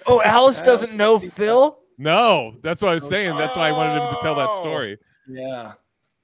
[0.05, 1.79] Oh, Alice doesn't know Phil.
[1.97, 3.35] No, that's what I was saying.
[3.37, 4.97] That's why I wanted him to tell that story.
[5.27, 5.73] Yeah.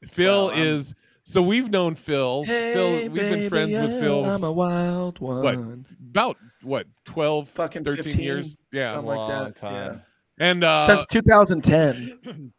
[0.08, 0.94] Phil Well, is
[1.24, 2.44] so we've known Phil.
[2.46, 4.26] Phil, we've been friends with Phil.
[4.26, 5.86] I'm a wild what one.
[6.10, 9.56] about what 12 Fucking 13 15, years yeah something like Long that.
[9.56, 10.02] time.
[10.40, 12.52] and uh Since 2010.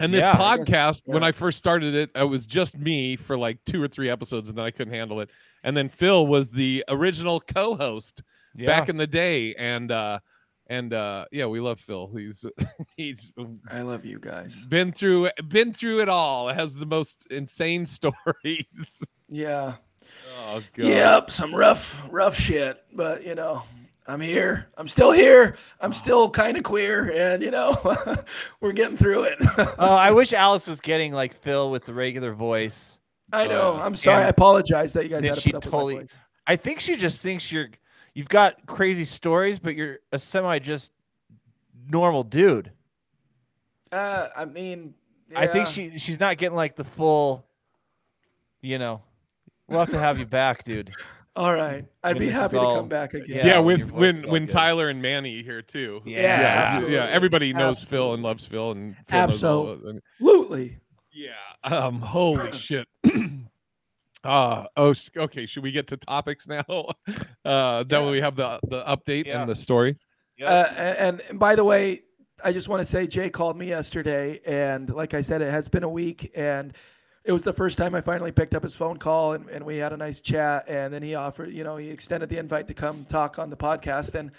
[0.00, 0.34] and this Yeah.
[0.34, 1.28] podcast when Yeah.
[1.28, 4.56] i first started it it was just me for like two or three episodes and
[4.58, 5.30] then i couldn't handle it
[5.64, 8.22] and then phil was the original co-host
[8.66, 10.18] back in the day and uh
[10.68, 12.44] and uh yeah we love phil he's
[12.96, 13.32] he's
[13.70, 14.66] I love you guys.
[14.66, 19.74] been through been through it all has the most insane stories Yeah.
[20.40, 21.30] oh god Yep.
[21.30, 22.82] Some rough, rough shit.
[22.92, 23.62] But, you know,
[24.08, 24.68] I'm here.
[24.78, 25.58] I'm still here.
[25.82, 27.12] I'm still kind of queer.
[27.12, 27.76] And, you know,
[28.60, 29.38] we're getting through it.
[29.78, 32.98] Oh, I wish Alice was getting like Phil with the regular voice.
[33.32, 33.76] I know.
[33.76, 34.24] Uh, I'm sorry.
[34.24, 35.94] I apologize that you guys had to she put up totally.
[35.94, 36.16] with my voice.
[36.46, 37.68] I think she just thinks you're.
[38.14, 40.92] You've got crazy stories, but you're a semi just
[41.88, 42.72] normal dude.
[43.92, 44.94] Uh, I mean,
[45.36, 47.46] I think she she's not getting like the full.
[48.62, 49.02] You know,
[49.68, 50.90] we'll have to have you back, dude.
[51.38, 51.84] All right.
[52.02, 53.26] I'd When be happy to all- come back again.
[53.38, 54.52] yeah, Yeah, when with voice when is when good.
[54.52, 56.26] Tyler and Manny here too Yeah, yeah,
[56.66, 56.94] absolutely.
[56.96, 60.78] yeah everybody knows Phil and loves Phil and Phil knows all- Absolutely.
[61.12, 61.30] Yeah.
[61.62, 62.00] Um.
[62.00, 62.86] Holy shit.
[64.24, 64.94] Uh oh.
[65.16, 65.46] Okay.
[65.46, 66.64] Should we get to topics now?
[67.44, 67.84] Uh.
[67.84, 69.40] That way we have the the update Yeah.
[69.40, 69.96] and the story.
[70.42, 70.44] Uh,
[70.76, 72.02] and, and by the way,
[72.44, 75.68] I just want to say Jay called me yesterday, and like I said, it has
[75.68, 76.72] been a week, and
[77.28, 79.76] it was the first time I finally picked up his phone call, and, and we
[79.76, 82.74] had a nice chat, and then he offered, you know, he extended the invite to
[82.74, 84.30] come talk on the podcast, and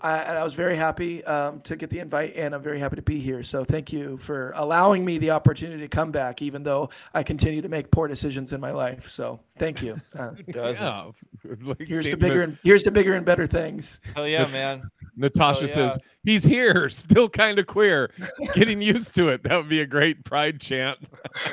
[0.00, 2.94] I, and I was very happy um, to get the invite, and I'm very happy
[2.94, 3.42] to be here.
[3.42, 7.62] So thank you for allowing me the opportunity to come back, even though I continue
[7.62, 9.10] to make poor decisions in my life.
[9.10, 10.00] So thank you.
[10.16, 11.10] Uh, Yeah.
[11.62, 14.00] Like here's the bigger, and, here's the bigger and better things.
[14.14, 14.90] Hell yeah, man.
[15.16, 18.10] Natasha Oh, says he's here, still kind of queer,
[18.54, 19.42] getting used to it.
[19.44, 20.98] That would be a great pride chant.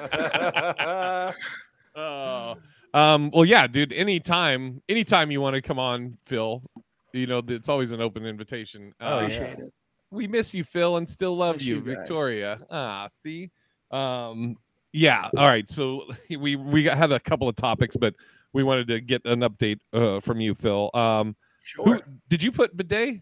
[1.96, 2.56] Oh.
[2.96, 3.30] um.
[3.32, 3.94] Well, yeah, dude.
[3.94, 6.64] Anytime, anytime you want to come on, Phil,
[7.14, 8.92] you know it's always an open invitation.
[9.00, 9.26] Oh, Uh, yeah.
[9.28, 9.74] Appreciate it.
[10.10, 11.82] we miss you, Phil, and still love Miss you, you.
[11.82, 12.60] Victoria.
[12.72, 13.52] Ah, see,
[13.92, 14.56] um,
[14.92, 15.30] yeah.
[15.38, 16.04] All right, so
[16.40, 18.16] we we had a couple of topics, but
[18.54, 20.90] we wanted to get an update uh, from you, Phil.
[20.96, 21.36] Um,
[21.66, 21.86] Sure.
[21.86, 23.22] who, did you put bidet?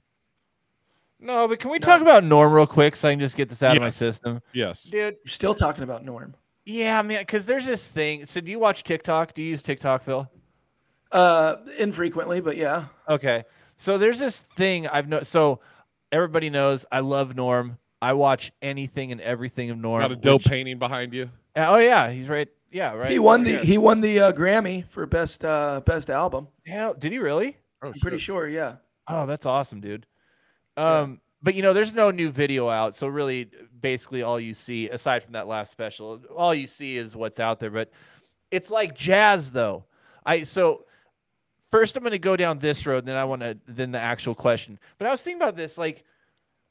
[1.21, 3.61] No, but can we talk about Norm real quick so I can just get this
[3.61, 4.83] out of my system, Yes.
[4.83, 4.93] dude?
[5.23, 6.35] You're still talking about Norm.
[6.65, 8.25] Yeah, I mean, Because there's this thing.
[8.25, 9.33] So, do you watch TikTok?
[9.35, 10.29] Do you use TikTok, Phil?
[11.11, 12.85] Uh, infrequently, but yeah.
[13.07, 13.43] Okay.
[13.75, 15.23] So there's this thing I've no.
[15.23, 15.59] So
[16.11, 17.77] everybody knows I love Norm.
[18.01, 20.01] I watch anything and everything of Norm.
[20.01, 21.29] Got a dope which- painting behind you.
[21.55, 22.47] Oh yeah, he's right.
[22.71, 23.11] Yeah, right.
[23.11, 23.63] He won the Yeah.
[23.63, 26.47] he won the uh, Grammy for best uh, best album.
[26.65, 27.57] Hell, did he really?
[27.81, 28.47] Oh, I'm pretty sure.
[28.47, 28.75] Yeah.
[29.07, 30.05] Oh, that's awesome, dude.
[30.77, 33.49] Um, but you know, there's no new video out, so really,
[33.81, 37.59] basically, all you see, aside from that last special, all you see is what's out
[37.59, 37.71] there.
[37.71, 37.91] But
[38.51, 39.85] it's like jazz, though.
[40.25, 40.85] I so
[41.71, 44.35] first I'm going to go down this road, then I want to then the actual
[44.35, 44.77] question.
[44.97, 46.03] But I was thinking about this, like,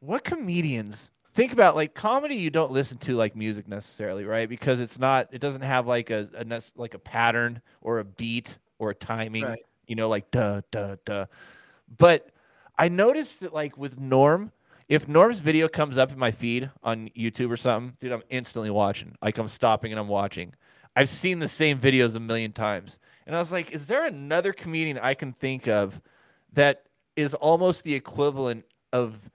[0.01, 2.37] what comedians think about like comedy?
[2.37, 4.49] You don't listen to like music necessarily, right?
[4.49, 8.57] Because it's not, it doesn't have like a, a like a pattern or a beat
[8.79, 9.45] or a timing.
[9.45, 9.59] Right.
[9.87, 11.27] You know, like duh duh duh.
[11.99, 12.31] But
[12.81, 14.53] I noticed that like with Norm,
[14.89, 18.71] if Norm's video comes up in my feed on YouTube or something, dude, I'm instantly
[18.71, 19.15] watching.
[19.23, 20.55] Like I'm stopping and I'm watching.
[20.97, 22.99] I've seen the same videos a million times.
[23.27, 26.01] And I was like, is there another comedian I can think of
[26.55, 26.85] that
[27.17, 28.65] is almost the equivalent
[28.95, 29.31] of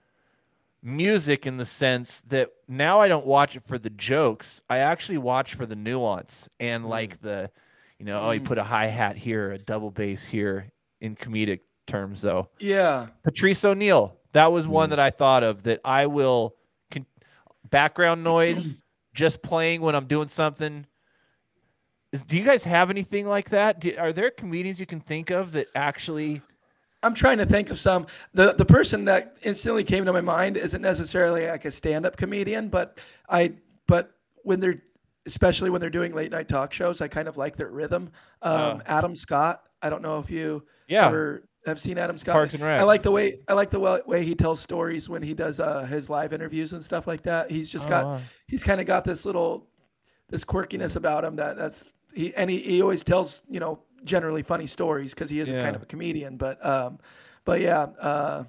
[0.82, 4.60] music in the sense that now I don't watch it for the jokes.
[4.68, 6.88] I actually watch for the nuance and Mm.
[6.88, 7.50] like the,
[7.98, 11.60] you know, oh, you put a hi hat here, a double bass here in comedic
[11.86, 12.48] terms, though.
[12.58, 13.08] Yeah.
[13.24, 14.16] Patrice O'Neal.
[14.32, 16.54] That was one that I thought of that I will
[16.90, 17.06] con-
[17.70, 18.76] background noise
[19.14, 20.86] just playing when I'm doing something.
[22.12, 23.80] Is- Do you guys have anything like that?
[23.80, 26.42] Do, are there comedians you can think of that actually?
[27.02, 28.06] I'm trying to think of some.
[28.34, 32.68] The the person that instantly came to my mind isn't necessarily like a stand-up comedian,
[32.68, 33.52] but I
[33.86, 34.10] but
[34.42, 34.82] when they're
[35.24, 38.10] especially when they're doing late night talk shows, I kind of like their rhythm.
[38.42, 38.78] Um, Uh.
[38.86, 39.62] Adam Scott.
[39.82, 41.06] I don't know if you Yeah.
[41.06, 42.32] ever have seen Adam Scott.
[42.34, 42.80] Parks and Rec.
[42.80, 45.82] I like the way I like the way he tells stories when he does uh,
[45.84, 47.50] his live interviews and stuff like that.
[47.50, 48.20] He's just Oh, got wow.
[48.46, 49.66] he's kind of got this little
[50.28, 54.42] this quirkiness about him that that's he and he, he always tells you know generally
[54.42, 55.62] funny stories because he is Yeah.
[55.62, 56.98] kind of a comedian but um
[57.44, 58.44] but yeah uh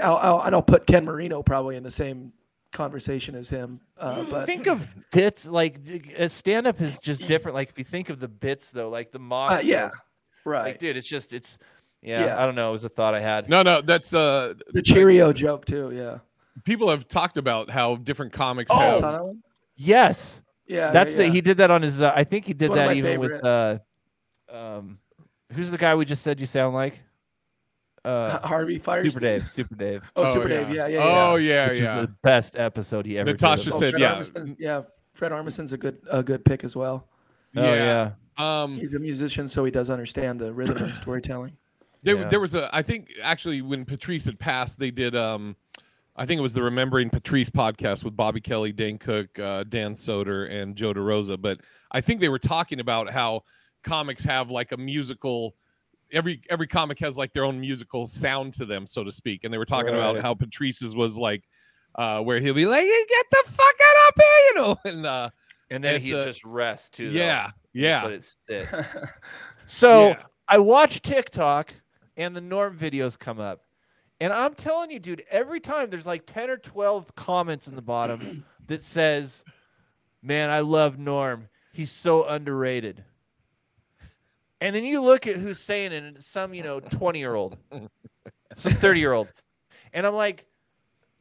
[0.00, 2.32] I'll, I'll, and I'll put Ken Marino probably in the same
[2.72, 5.80] conversation as him uh but think of bits like
[6.16, 7.56] a stand up is just different.
[7.56, 9.52] Like if you think of the bits though, like the mock.
[9.52, 9.90] Uh, yeah,
[10.44, 11.58] right Like, dude, it's just it's.
[12.02, 12.42] Yeah, Yeah.
[12.42, 12.70] I don't know.
[12.70, 13.48] It was a thought I had.
[13.48, 16.18] No, no, that's uh the Cheerio joke too yeah
[16.64, 19.42] people have talked about how different comics Oh, have that one?
[19.76, 20.42] Yes.
[20.66, 22.00] Yeah, That's yeah, the he did that on his.
[22.00, 23.44] Uh, I think he did one that my even with.
[23.44, 23.78] uh
[24.48, 24.98] Um,
[25.52, 27.02] who's the guy we just said you sound like?
[28.04, 29.04] Uh, Harvey Fire.
[29.04, 29.48] Super Dave.
[29.48, 30.02] Super Dave.
[30.16, 30.68] Oh, Super Dave.
[30.70, 31.28] Yeah, yeah, yeah.
[31.30, 32.00] Oh yeah, Which yeah.
[32.00, 33.30] is the best episode he ever.
[33.30, 34.12] Natasha did said, Fred yeah.
[34.14, 34.82] Armisen's- yeah
[35.12, 37.08] Fred Armisen's a good a good pick as well
[37.56, 38.12] Oh yeah.
[38.38, 41.56] Um, he's a musician so he does understand the rhythm and storytelling
[42.02, 42.28] There, Yeah.
[42.28, 42.74] there was a.
[42.74, 45.14] I think actually when Patrice had passed, they did.
[45.16, 45.56] Um,
[46.16, 49.92] I think it was the Remembering Patrice podcast with Bobby Kelly, Dane Cook, uh, Dan
[49.94, 51.40] Soder, and Joe DeRosa.
[51.40, 51.60] But
[51.92, 53.42] I think they were talking about how
[53.84, 55.54] comics have like a musical.
[56.12, 59.44] Every every comic has like their own musical sound to them, so to speak.
[59.44, 61.44] And they were talking about how Patrice's was like,
[61.94, 65.06] uh, where he'll be like, "Hey, "Get the fuck out up here," you know, and
[65.06, 65.30] uh,
[65.70, 67.10] And then he just rest too.
[67.10, 67.16] though.
[67.18, 68.02] yeah, Just yeah.
[68.02, 68.68] let it sit.
[69.66, 70.22] So Yeah.
[70.48, 71.72] I watch TikTok
[72.20, 73.64] and the Norm videos come up.
[74.20, 77.82] And I'm telling you, dude, every time there's like 10 or 12 comments in the
[77.82, 79.42] bottom that says,
[80.22, 81.48] Man, I love Norm.
[81.72, 83.02] He's so underrated.
[84.60, 87.34] And then you look at who's saying it, and it's some, you know, 20 year
[87.34, 87.56] old,
[88.54, 89.28] some 30 year old.
[89.94, 90.44] And I'm like,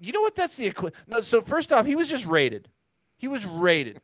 [0.02, 0.36] you know what?
[0.36, 1.22] That's the equi- no.
[1.22, 2.68] So first off, he was just rated.
[3.18, 4.02] He was rated.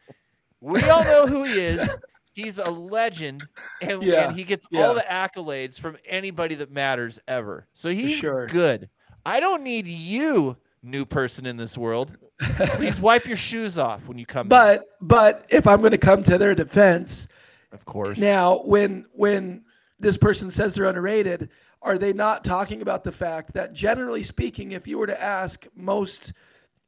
[0.61, 1.89] We all know who he is.
[2.35, 3.47] He's a legend,
[3.81, 4.81] and, Yeah, and he gets yeah.
[4.81, 7.65] all the accolades from anybody that matters ever.
[7.73, 8.45] So he's sure.
[8.47, 8.89] good.
[9.25, 12.17] I don't need you, new person in this world.
[12.41, 14.47] Please wipe your shoes off when you come.
[14.47, 14.49] in.
[14.49, 17.29] but but if I'm going to come to their defense
[17.71, 19.63] of course, now when when
[19.99, 21.49] this person says they're underrated
[21.81, 25.65] are they not talking about the fact that generally speaking if you were to ask
[25.73, 26.33] most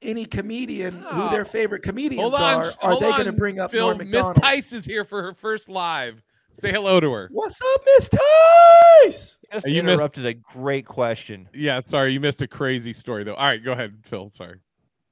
[0.02, 3.72] any comedian who their favorite comedians hold on, are are they going to bring up
[3.72, 3.96] Phil.
[3.96, 6.22] Norm Miss Tice is here for her first live.
[6.54, 7.30] Say hello to her.
[7.32, 11.48] what's up miss tice just you missed- interrupted a great question.
[11.54, 13.36] Yeah, sorry, you missed a crazy story though.
[13.36, 14.30] All right, go ahead, Phil.
[14.32, 14.60] Sorry.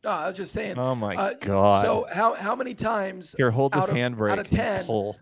[0.04, 1.86] no i was just saying Oh my uh, God.
[1.86, 4.32] so how how many times Here, hold this out of- handbrake.
[4.32, 5.18] out of 10 pull.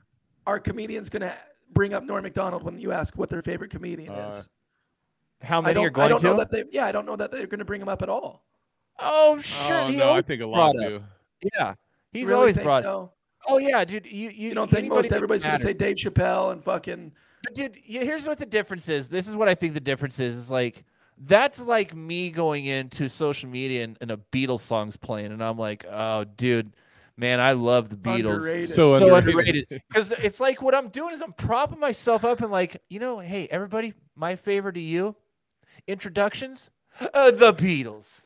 [0.48, 1.34] are comedians going to
[1.72, 4.48] bring up Norm Macdonald when you ask what their favorite comedian Uh, is
[5.42, 6.28] How I many don't, are going I don't to?
[6.28, 8.10] know that they yeah I don't know that they're going to bring him up at
[8.10, 8.44] all
[9.00, 9.82] Oh, sure.
[9.82, 11.04] oh he no, I think a lot brought do.
[11.56, 11.74] Yeah,
[12.12, 12.84] he's really always think brought.
[12.84, 13.12] so?
[13.48, 14.06] Oh yeah, dude.
[14.06, 15.74] You you, You don't think most everybody's going to say.
[15.74, 17.12] Dave Chappelle and fucking
[17.44, 19.10] But dude, here's what the difference is.
[19.10, 20.36] This is what I think the difference is.
[20.36, 20.86] Is like
[21.18, 25.58] that's like me going into social media and, and a Beatles song's playing, and I'm
[25.58, 26.74] like, oh, dude,
[27.18, 28.36] man, I love the Beatles.
[28.36, 28.70] Underrated.
[28.70, 29.66] So So underrated.
[29.70, 29.82] underrated.
[29.90, 33.20] Because it's like what I'm doing is I'm propping myself up and like, you know,
[33.20, 35.16] hey, everybody, my favor to you,
[35.88, 36.72] introductions,
[37.14, 38.23] uh, the Beatles.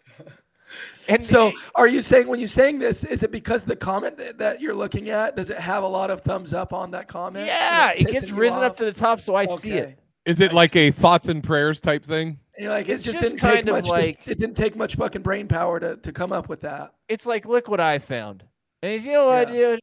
[1.09, 4.37] And So, are you saying when you're saying this, is it because the comment that,
[4.39, 7.45] that you're looking at does it have a lot of thumbs up on that comment?
[7.45, 9.97] yeah, it gets pissing you risen up to the top, so I see it.
[10.25, 12.39] Is it like a thoughts and prayers type thing?
[12.57, 13.87] You're like, It's it just, just didn't take of much.
[13.87, 16.91] like- it didn't take much fucking brain power to, to come up with that.
[17.07, 18.43] It's like, look what I found.
[18.81, 19.53] And he's, you know what, Yeah.
[19.75, 19.79] dude?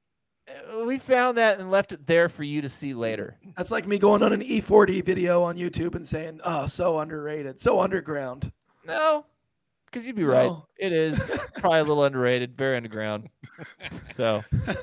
[0.47, 3.39] Uh, We found that and left it there for you to see later.
[3.57, 7.59] That's like me going on an E40 video on YouTube and saying, "Oh, so underrated,
[7.61, 8.53] so underground."
[8.87, 9.25] No,
[9.95, 10.47] because you'd be right.
[10.47, 10.67] No.
[10.77, 13.29] It is probably a little underrated, very underground.
[14.13, 14.77] So, Well,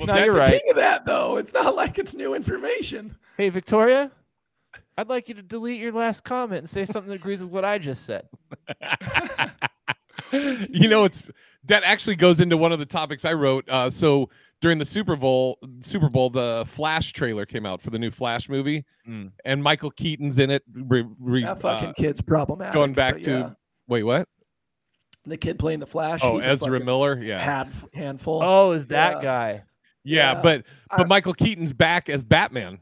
[0.00, 0.50] no, that- you're The right.
[0.62, 3.16] king of that though, it's not like it's new information.
[3.38, 4.10] Hey, Victoria,
[4.98, 7.64] I'd like you to delete your last comment and say something that agrees with what
[7.64, 8.28] I just said.
[10.32, 11.26] you know, it's
[11.64, 13.68] that actually goes into one of the topics I wrote.
[13.68, 14.28] Uh, so
[14.60, 18.48] during the Super Bowl, Super Bowl, the Flash trailer came out for the new Flash
[18.48, 19.32] movie, Mm.
[19.44, 20.62] and Michael Keaton's in it.
[20.72, 22.72] Re, re- That fucking uh, kid's problematic.
[22.74, 23.50] going back to yeah.
[23.88, 24.28] wait, what?
[25.24, 26.20] The kid playing the Flash.
[26.22, 27.18] Oh, he's Ezra fucking Miller.
[27.22, 27.38] Yeah.
[27.40, 28.40] Hand, handful.
[28.42, 29.22] Oh, is that Yeah.
[29.22, 29.62] guy?
[30.04, 30.42] Yeah, Yeah.
[30.42, 32.78] but but I- Michael Keaton's back as Batman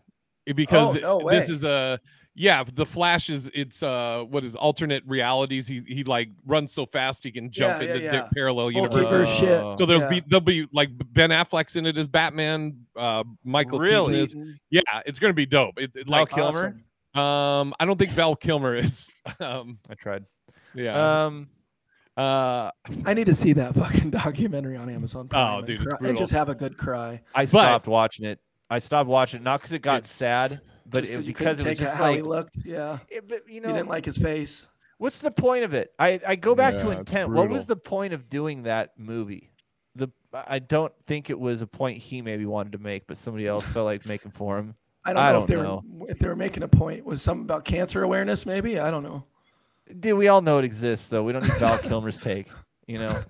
[0.55, 2.01] because Oh, no this is a
[2.35, 2.65] yeah.
[2.73, 5.67] The Flash is it's uh what is alternate realities.
[5.67, 8.11] He he like runs so fast he can jump Yeah, yeah, into yeah.
[8.23, 9.29] di- parallel Multiverse universes.
[9.37, 9.77] shit.
[9.79, 10.09] So there'll Yeah.
[10.09, 12.87] be there'll be like Ben Affleck's in it as Batman.
[12.97, 14.25] Uh, Michael Really?
[14.25, 14.59] Keaton is.
[14.71, 15.79] Yeah, it's gonna be dope.
[15.79, 16.81] It, it, Val like Kilmer.
[17.15, 19.11] um, I don't think Val Kilmer is.
[19.41, 20.25] Um, I tried.
[20.75, 21.25] yeah.
[21.27, 21.49] Um,
[22.17, 22.71] uh,
[23.07, 25.63] I need to see that fucking documentary on Amazon Prime.
[25.63, 27.23] Oh, dude, it's cry- and just have a good cry.
[27.35, 28.39] I stopped watching it.
[28.69, 31.79] I stopped watching it not because it got It's- sad, but it, because it was
[31.79, 32.57] just how like he looked.
[32.65, 34.69] Yeah, it- but, you you know, didn't like his face.
[34.99, 35.91] what's the point of it?
[35.99, 37.31] I I go back to Yeah, it's intent.
[37.31, 39.51] What was the point of doing that movie?
[39.97, 43.47] The I don't think it was a point he maybe wanted to make, but somebody
[43.47, 44.75] else felt like making for him.
[45.05, 45.83] I don't I know don't if they know.
[45.89, 47.05] were if they were making a point.
[47.05, 48.45] Was something about cancer awareness?
[48.47, 49.25] Maybe I don't know.
[49.99, 51.23] Dude, we all know it exists, though.
[51.23, 52.47] We don't need Val Kilmer's take.
[52.87, 53.23] You know,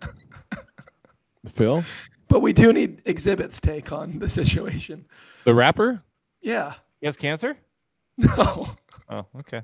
[1.54, 1.84] Phil,
[2.28, 5.06] But we do need Xzibit's take on the situation.
[5.44, 6.02] the rapper.
[6.42, 6.74] Yeah.
[7.00, 7.56] he has cancer.
[8.16, 8.74] No.
[9.08, 9.62] Oh, okay.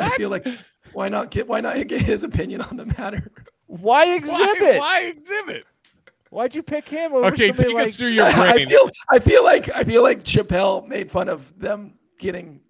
[0.00, 0.46] I feel like
[0.92, 3.30] why not get why not get his opinion on the matter?
[3.66, 4.28] Why Xzibit?
[4.28, 5.62] Why, why Xzibit?
[6.30, 7.86] Why'd you pick him over Okay, take like?
[7.88, 8.40] us through your brain.
[8.52, 12.60] I feel I feel like I feel like Chappelle made fun of them getting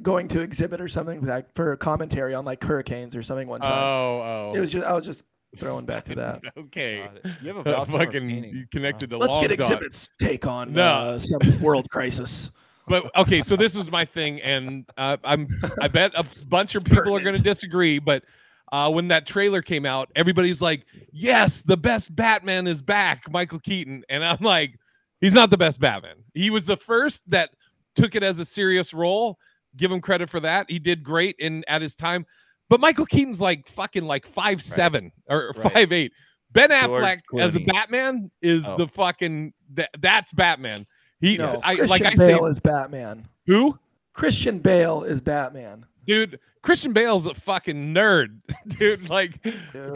[0.00, 3.60] going to Xzibit or something like for a commentary on like hurricanes or something one
[3.60, 3.72] time.
[3.72, 4.52] Oh, oh.
[4.54, 5.24] It was just I was just
[5.56, 6.40] throwing back to that.
[6.56, 7.08] okay.
[7.42, 9.70] You have a Val fucking you connected to Let's long get dot.
[9.70, 10.82] Xzibit's take on No.
[10.84, 12.50] uh, some world crisis.
[12.88, 15.46] But okay, so this is my thing, and uh, I'm
[15.80, 18.24] I bet a bunch of people are going to disagree, but.
[18.70, 23.58] Uh, when that trailer came out, everybody's like, "Yes, the best Batman is back, Michael
[23.58, 24.78] Keaton," and I'm like,
[25.20, 26.16] "He's not the best Batman.
[26.32, 27.50] He was the first that
[27.94, 29.38] took it as a serious role.
[29.76, 30.66] Give him credit for that.
[30.70, 32.26] He did great in at his time,
[32.68, 35.72] but Michael Keaton's like fucking like five seven or Right.
[35.72, 36.12] five eight.
[36.52, 38.76] Ben George Affleck as a Batman is Oh.
[38.76, 40.86] the fucking that, that's Batman.
[41.20, 43.26] He No, I, Christian like I say, Bale is Batman.
[43.46, 43.78] who
[44.12, 45.86] Christian Bale is Batman.
[46.06, 46.38] Dude?
[46.62, 48.38] Christian Bale's a fucking nerd,
[48.68, 49.10] dude.
[49.10, 49.44] Like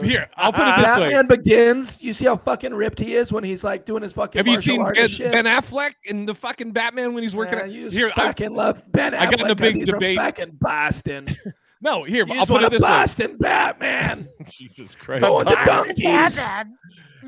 [0.01, 1.09] here, I'll put it this way.
[1.11, 2.01] Batman Begins.
[2.01, 4.37] You see how fucking ripped he is when he's like doing his fucking.
[4.37, 5.31] Have you seen art Ben, and shit?
[5.31, 7.57] Ben Affleck in the fucking Batman when he's working?
[7.57, 9.17] Yeah, at, you just here, I, fucking love Ben Affleck.
[9.17, 10.17] I got in a 'cause big he's from debate.
[10.17, 11.27] Fucking Boston.
[11.81, 12.87] no, here, You I'll put it to this way.
[12.89, 14.27] Boston Batman.
[14.49, 15.21] Jesus Christ.
[15.23, 16.37] Going to donkeys.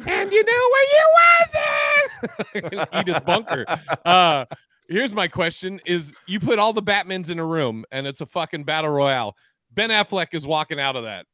[0.05, 2.99] and you knew where you was at.
[3.07, 3.65] Edith Bunker.
[4.03, 4.43] Uh,
[4.89, 8.25] here's my question: Is you put all the Batmans in a room and it's a
[8.25, 9.35] fucking battle royale?
[9.71, 11.25] Ben Affleck is walking out of that.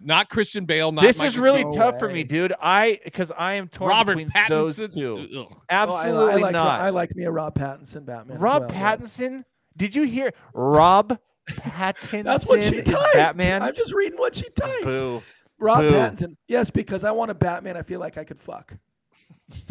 [0.00, 0.90] Not Christian Bale.
[0.92, 1.76] Not this is really Keaton.
[1.78, 2.52] tough for me, dude.
[2.60, 4.48] I because I am torn Robert between Pattinson.
[4.48, 5.18] those two.
[5.18, 5.46] Ugh.
[5.50, 6.80] Oh, I- Absolutely I, like, not.
[6.80, 8.38] I like me a Rob Pattinson Batman.
[8.38, 8.96] Rob well, yeah.
[8.96, 9.44] Pattinson.
[9.76, 12.24] Did you hear Rob Pattinson?
[12.24, 13.14] That's what she typed.
[13.14, 13.62] Batman.
[13.62, 14.84] I'm just reading what she typed.
[14.84, 15.22] Boo.
[15.58, 15.92] Rob Boo.
[15.92, 16.36] Pattinson.
[16.48, 17.76] Yes, because I want a Batman.
[17.76, 18.74] I feel like I could fuck.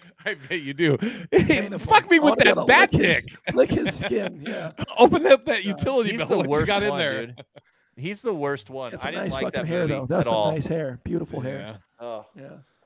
[0.24, 0.96] I bet you do.
[0.98, 3.24] Fuck me with that able to bat lick dick.
[3.24, 3.26] his-
[3.56, 4.42] Lick his skin.
[4.46, 4.72] Yeah.
[4.98, 6.44] Open up that utility He's belt.
[6.44, 7.26] you worst got in one, there?
[7.26, 7.44] dude.
[7.96, 8.92] He's the worst one.
[8.92, 10.06] That's I didn't nice like fucking that hair movie though.
[10.06, 10.52] That's at some all.
[10.52, 11.00] nice hair.
[11.04, 11.58] Beautiful hair.
[11.58, 11.76] Yeah.
[12.06, 12.26] Oh.
[12.36, 12.44] Yeah.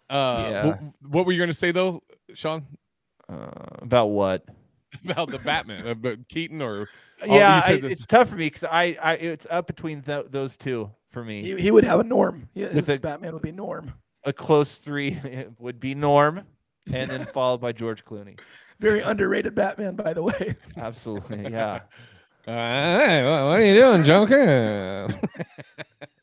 [0.09, 0.73] Uh, Yeah.
[0.73, 2.03] wh- what were you going to say though,
[2.35, 2.67] Sean?
[3.29, 3.49] Uh,
[3.83, 4.45] about what?
[5.05, 6.89] About the Batman, about Keaton, or
[7.23, 10.01] oh, yeah, I, said this- it's tough for me because I, I, it's up between
[10.03, 11.43] th- those two for me.
[11.43, 12.49] He, he would have a Norm.
[12.55, 13.93] Yeah, his With a- Batman would be Norm.
[14.25, 15.19] A close three
[15.59, 16.43] would be Norm,
[16.93, 18.39] and then followed by George Clooney.
[18.79, 20.57] Very underrated Batman, by the way.
[20.77, 21.81] Absolutely, yeah.
[22.49, 25.09] Uh, hey, what what are you doing, Joker?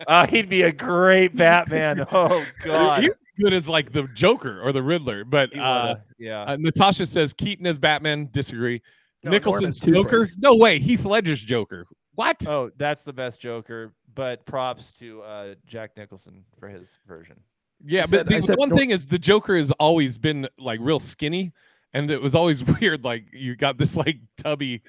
[0.08, 2.06] Uh, he'd be a great Batman.
[2.12, 3.02] Oh God.
[3.02, 6.44] He's good as like the Joker or the Riddler, but uh, yeah.
[6.44, 8.28] uh, Natasha says Keaton as Batman.
[8.32, 8.82] Disagree.
[9.24, 10.28] No, Nicholson's Norman's Joker.
[10.40, 10.80] No way.
[10.80, 11.86] Heath Ledger's Joker.
[12.16, 12.46] What?
[12.48, 13.94] Oh, that's the best Joker.
[14.14, 17.40] But props to uh, Jack Nicholson for his version.
[17.86, 20.80] Yeah, I but said- the said one thing is the Joker has always been like
[20.82, 21.52] real skinny,
[21.94, 23.04] and it was always weird.
[23.04, 24.82] Like you got this like tubby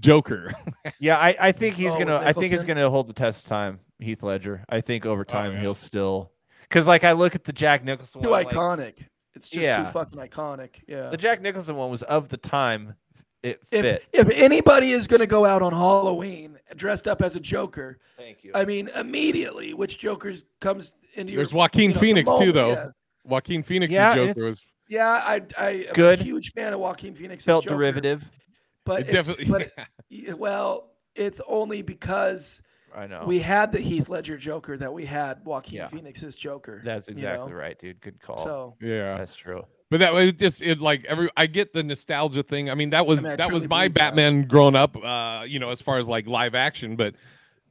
[0.00, 0.50] Joker.
[1.00, 2.18] Yeah, I, I think he's Oh, gonna.
[2.20, 2.68] with I think it's Nicholson?
[2.68, 3.80] gonna hold the test of time.
[3.98, 4.64] Heath Ledger.
[4.68, 5.60] I think over oh, time yeah.
[5.60, 6.30] he'll still.
[6.62, 9.04] Because like I look at the Jack Nicholson Too one, like, iconic.
[9.34, 9.82] It's just Yeah.
[9.84, 10.76] too fucking iconic.
[10.86, 11.10] Yeah.
[11.10, 12.94] the Jack Nicholson one was of the time.
[13.42, 14.04] It if fit.
[14.12, 18.42] if anybody is going to go out on Halloween dressed up as a Joker, Thank
[18.44, 18.52] you.
[18.54, 22.52] I mean immediately which Joker's comes into your There's Joaquin you know, the Phoenix too,
[22.52, 22.70] though.
[22.72, 22.88] Yeah,
[23.24, 26.20] Joaquin Phoenix's Yeah, Joker was yeah I I am Good.
[26.20, 27.44] a huge fan of Joaquin Phoenix.
[27.44, 28.28] Felt Joker, derivative.
[28.84, 29.72] but It it's, definitely- but
[30.10, 32.62] it- well, it's only because
[32.94, 33.24] I know.
[33.26, 35.88] we had the Heath Ledger Joker that we had Joaquin Yeah.
[35.88, 36.82] Phoenix's Joker.
[36.84, 37.58] That's you exactly know?
[37.58, 38.00] right, dude.
[38.00, 38.44] Good call.
[38.44, 39.18] So yeah.
[39.18, 39.64] That's true.
[39.90, 40.80] But that was just it.
[40.80, 42.70] Like every, I get the nostalgia thing.
[42.70, 43.98] I mean, that was mean, I that was my believe that.
[44.16, 44.96] Batman growing up.
[44.96, 47.14] Uh, you know, as far as like live action, but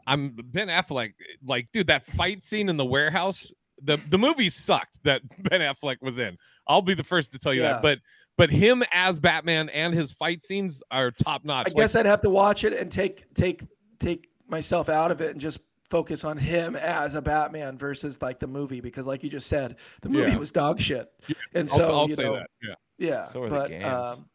[0.08, 1.14] I'm Ben Affleck.
[1.46, 3.52] Like, dude, that fight scene in the warehouse.
[3.84, 6.38] The the movie sucked that Ben Affleck was in.
[6.68, 7.74] I'll be the first to tell you Yeah.
[7.74, 7.82] that.
[7.82, 8.00] But
[8.38, 11.68] but him as Batman and his fight scenes are top notch.
[11.68, 13.64] I guess I'd have to watch it and take take
[14.00, 18.40] take myself out of it and just focus on him as a Batman versus like
[18.40, 20.38] the movie because like you just said, the movie Yeah.
[20.38, 21.08] was dog shit.
[21.54, 22.76] And I'll- so I'll you say know, that, yeah.
[22.98, 23.26] Yeah.
[23.32, 23.86] So are the but games.
[23.86, 24.26] um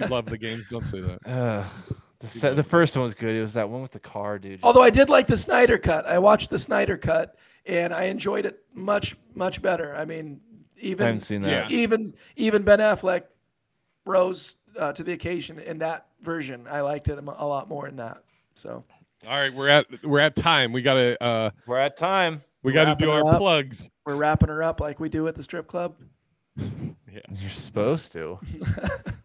[0.00, 0.66] you love the games.
[0.68, 1.18] Don't say that.
[1.26, 1.64] Uh,
[2.32, 3.34] the, se- the first one was good.
[3.34, 4.60] It was that one with the car, dude.
[4.62, 6.06] although I did like the Snyder cut.
[6.06, 9.94] I watched the Snyder cut and I enjoyed it much much better.
[9.94, 10.40] I mean,
[10.78, 11.70] even haven't seen that.
[11.70, 13.22] Even even Ben Affleck
[14.06, 16.66] rose uh, to the occasion in that version.
[16.70, 18.22] I liked it a lot more in that.
[18.54, 18.84] So
[19.26, 20.72] All right, we're at we're at time.
[20.72, 22.42] We gotta uh we're at time.
[22.62, 23.38] We gotta do our up.
[23.38, 23.90] plugs.
[24.06, 25.96] We're wrapping her up like we do at the strip club.
[27.14, 27.20] Yeah.
[27.38, 28.40] You're supposed to.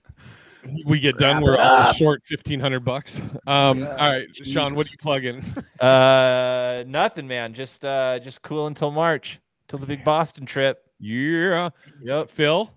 [0.85, 1.41] We get done.
[1.41, 3.19] We're it all short fifteen hundred bucks.
[3.47, 3.79] Um.
[3.79, 4.75] Yeah, all right, Sean.
[4.75, 5.43] What are you plugging?
[5.79, 7.53] Uh, nothing, man.
[7.53, 10.83] Just uh, just cool until March, till the big Boston trip.
[10.99, 11.69] Yeah.
[12.03, 12.29] Yep.
[12.29, 12.73] Phil,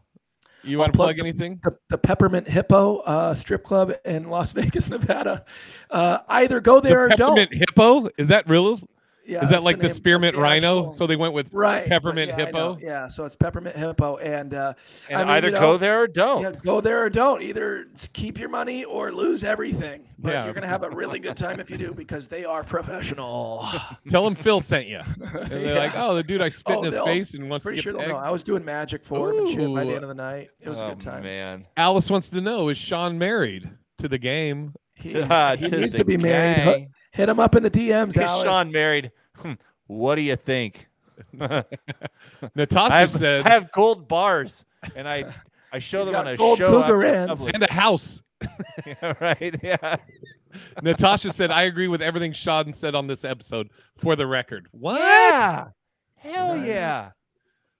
[0.63, 1.61] you want to plug plug the- anything?
[1.65, 5.45] The, the Peppermint Hippo uh, strip club in Las Vegas, Nevada.
[5.91, 7.37] Uh, either go there the or don't.
[7.37, 8.79] peppermint hippo is that real?
[9.25, 10.81] Yeah, is that like the, name- spearmint the rhino?
[10.81, 12.79] actual- So they went with right peppermint yeah, hippo.
[12.81, 14.75] Yeah, so it's Peppermint Hippo, and uh,
[15.09, 16.43] And I mean, either you know, go there or don't.
[16.43, 17.41] Yeah, go there or don't.
[17.43, 20.09] Either keep your money or lose everything.
[20.19, 20.45] But Yeah.
[20.45, 23.69] you're gonna have a really good time if you do because they are professional.
[24.09, 25.01] Tell them Phil sent you.
[25.33, 27.69] And they're like, oh, the dude I spit in Oh, his face and wants to
[27.71, 28.17] Pretty get sure they'll know.
[28.17, 30.51] I was doing magic for him and shit by the end of the night.
[30.61, 31.23] It was a oh, good time.
[31.23, 31.67] man.
[31.77, 34.75] Alice wants to know: Is Sean married to the game?
[34.95, 36.89] He, he to needs to be married.
[37.13, 38.45] Hit- him up in the DMs, Is Alice.
[38.45, 39.13] Sean married?
[39.37, 39.53] Hmm,
[39.87, 40.89] What do you think?
[41.33, 44.65] Natasha I have, said, I have gold bars,
[44.97, 45.33] and I
[45.73, 46.83] I show them on a gold show.
[46.83, 47.31] cougar outside ends.
[47.41, 47.55] public.
[47.55, 48.23] and a house.
[48.87, 49.55] Yeah, right?
[49.63, 49.97] Yeah.
[50.83, 53.71] Natasha said, I agree with everything Sean said on this episode.
[53.99, 54.99] For the record, what?
[55.01, 55.69] Yeah.
[56.17, 57.11] Hell yeah.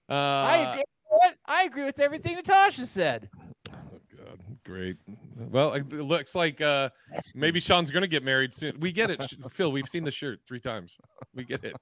[0.09, 0.85] Uh, I agree.
[1.09, 1.35] What?
[1.47, 3.29] I agree with everything Natasha said.
[3.71, 4.97] Oh God, great.
[5.37, 6.91] Well, it looks like uh,
[7.35, 8.79] maybe Sean's gonna get married soon.
[8.81, 9.73] We get it, Phil.
[9.73, 10.99] We've seen the shirt three times.
[11.35, 11.75] We get it.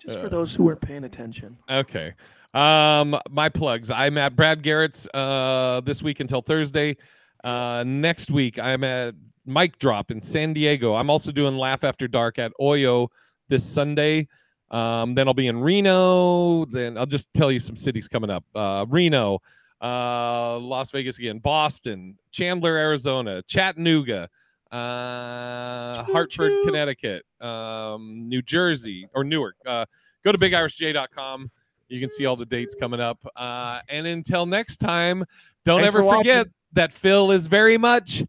[0.00, 1.56] Just Uh, for those who weren't paying attention.
[1.68, 2.14] Okay.
[2.54, 3.90] Um, my plugs.
[3.90, 6.96] I'm at Brad Garrett's uh this week until Thursday.
[7.44, 9.14] Uh, next week I'm at
[9.44, 10.94] Mic Drop in San Diego.
[10.94, 13.08] I'm also doing Laugh After Dark at Oyo
[13.48, 14.28] this Sunday.
[14.70, 16.64] Um, then I'll be in Reno.
[16.66, 18.44] Then I'll just tell you some cities coming up.
[18.54, 19.40] Uh, Reno,
[19.80, 24.28] uh, Las Vegas again, Boston, Chandler, Arizona, Chattanooga,
[24.72, 29.56] uh, Hartford, Connecticut, um, New Jersey or Newark.
[29.66, 29.84] Uh,
[30.24, 31.50] go to bigirishj.com.
[31.88, 33.18] You can see all the dates coming up.
[33.34, 35.24] Uh, and until next time,
[35.64, 36.18] don't Thanks ever for watching.
[36.22, 38.22] forget that Phil is very much.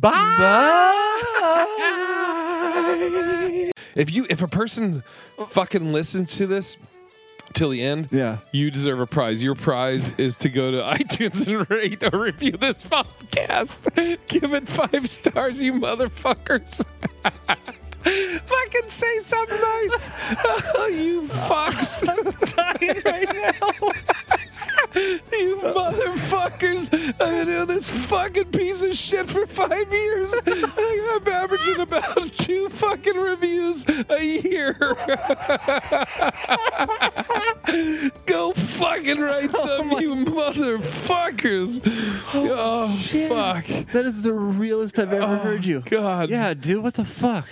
[0.00, 0.10] Bye.
[0.38, 0.90] Bye.
[3.94, 5.04] If you if a person
[5.50, 6.76] fucking listens to this
[7.52, 8.38] till the end, Yeah.
[8.52, 9.42] you deserve a prize.
[9.42, 14.18] Your prize is to go to iTunes and rate or review this podcast.
[14.28, 16.84] Give it five stars, you motherfuckers.
[18.04, 20.10] Fucking say something nice.
[20.74, 22.06] Oh, you fucks.
[22.06, 22.32] I'm
[22.78, 23.90] dying right now.
[24.94, 26.92] You motherfuckers.
[26.92, 30.34] I've been doing this fucking piece of shit for five years.
[30.46, 34.74] I'm averaging about two fucking reviews a year.
[38.26, 41.80] Go fucking write oh some, you motherfuckers.
[42.34, 42.96] Oh,
[43.28, 43.66] fuck.
[43.92, 45.80] That is the realest I've ever oh, heard you.
[45.80, 46.30] God.
[46.30, 47.48] Yeah, dude, what the fuck?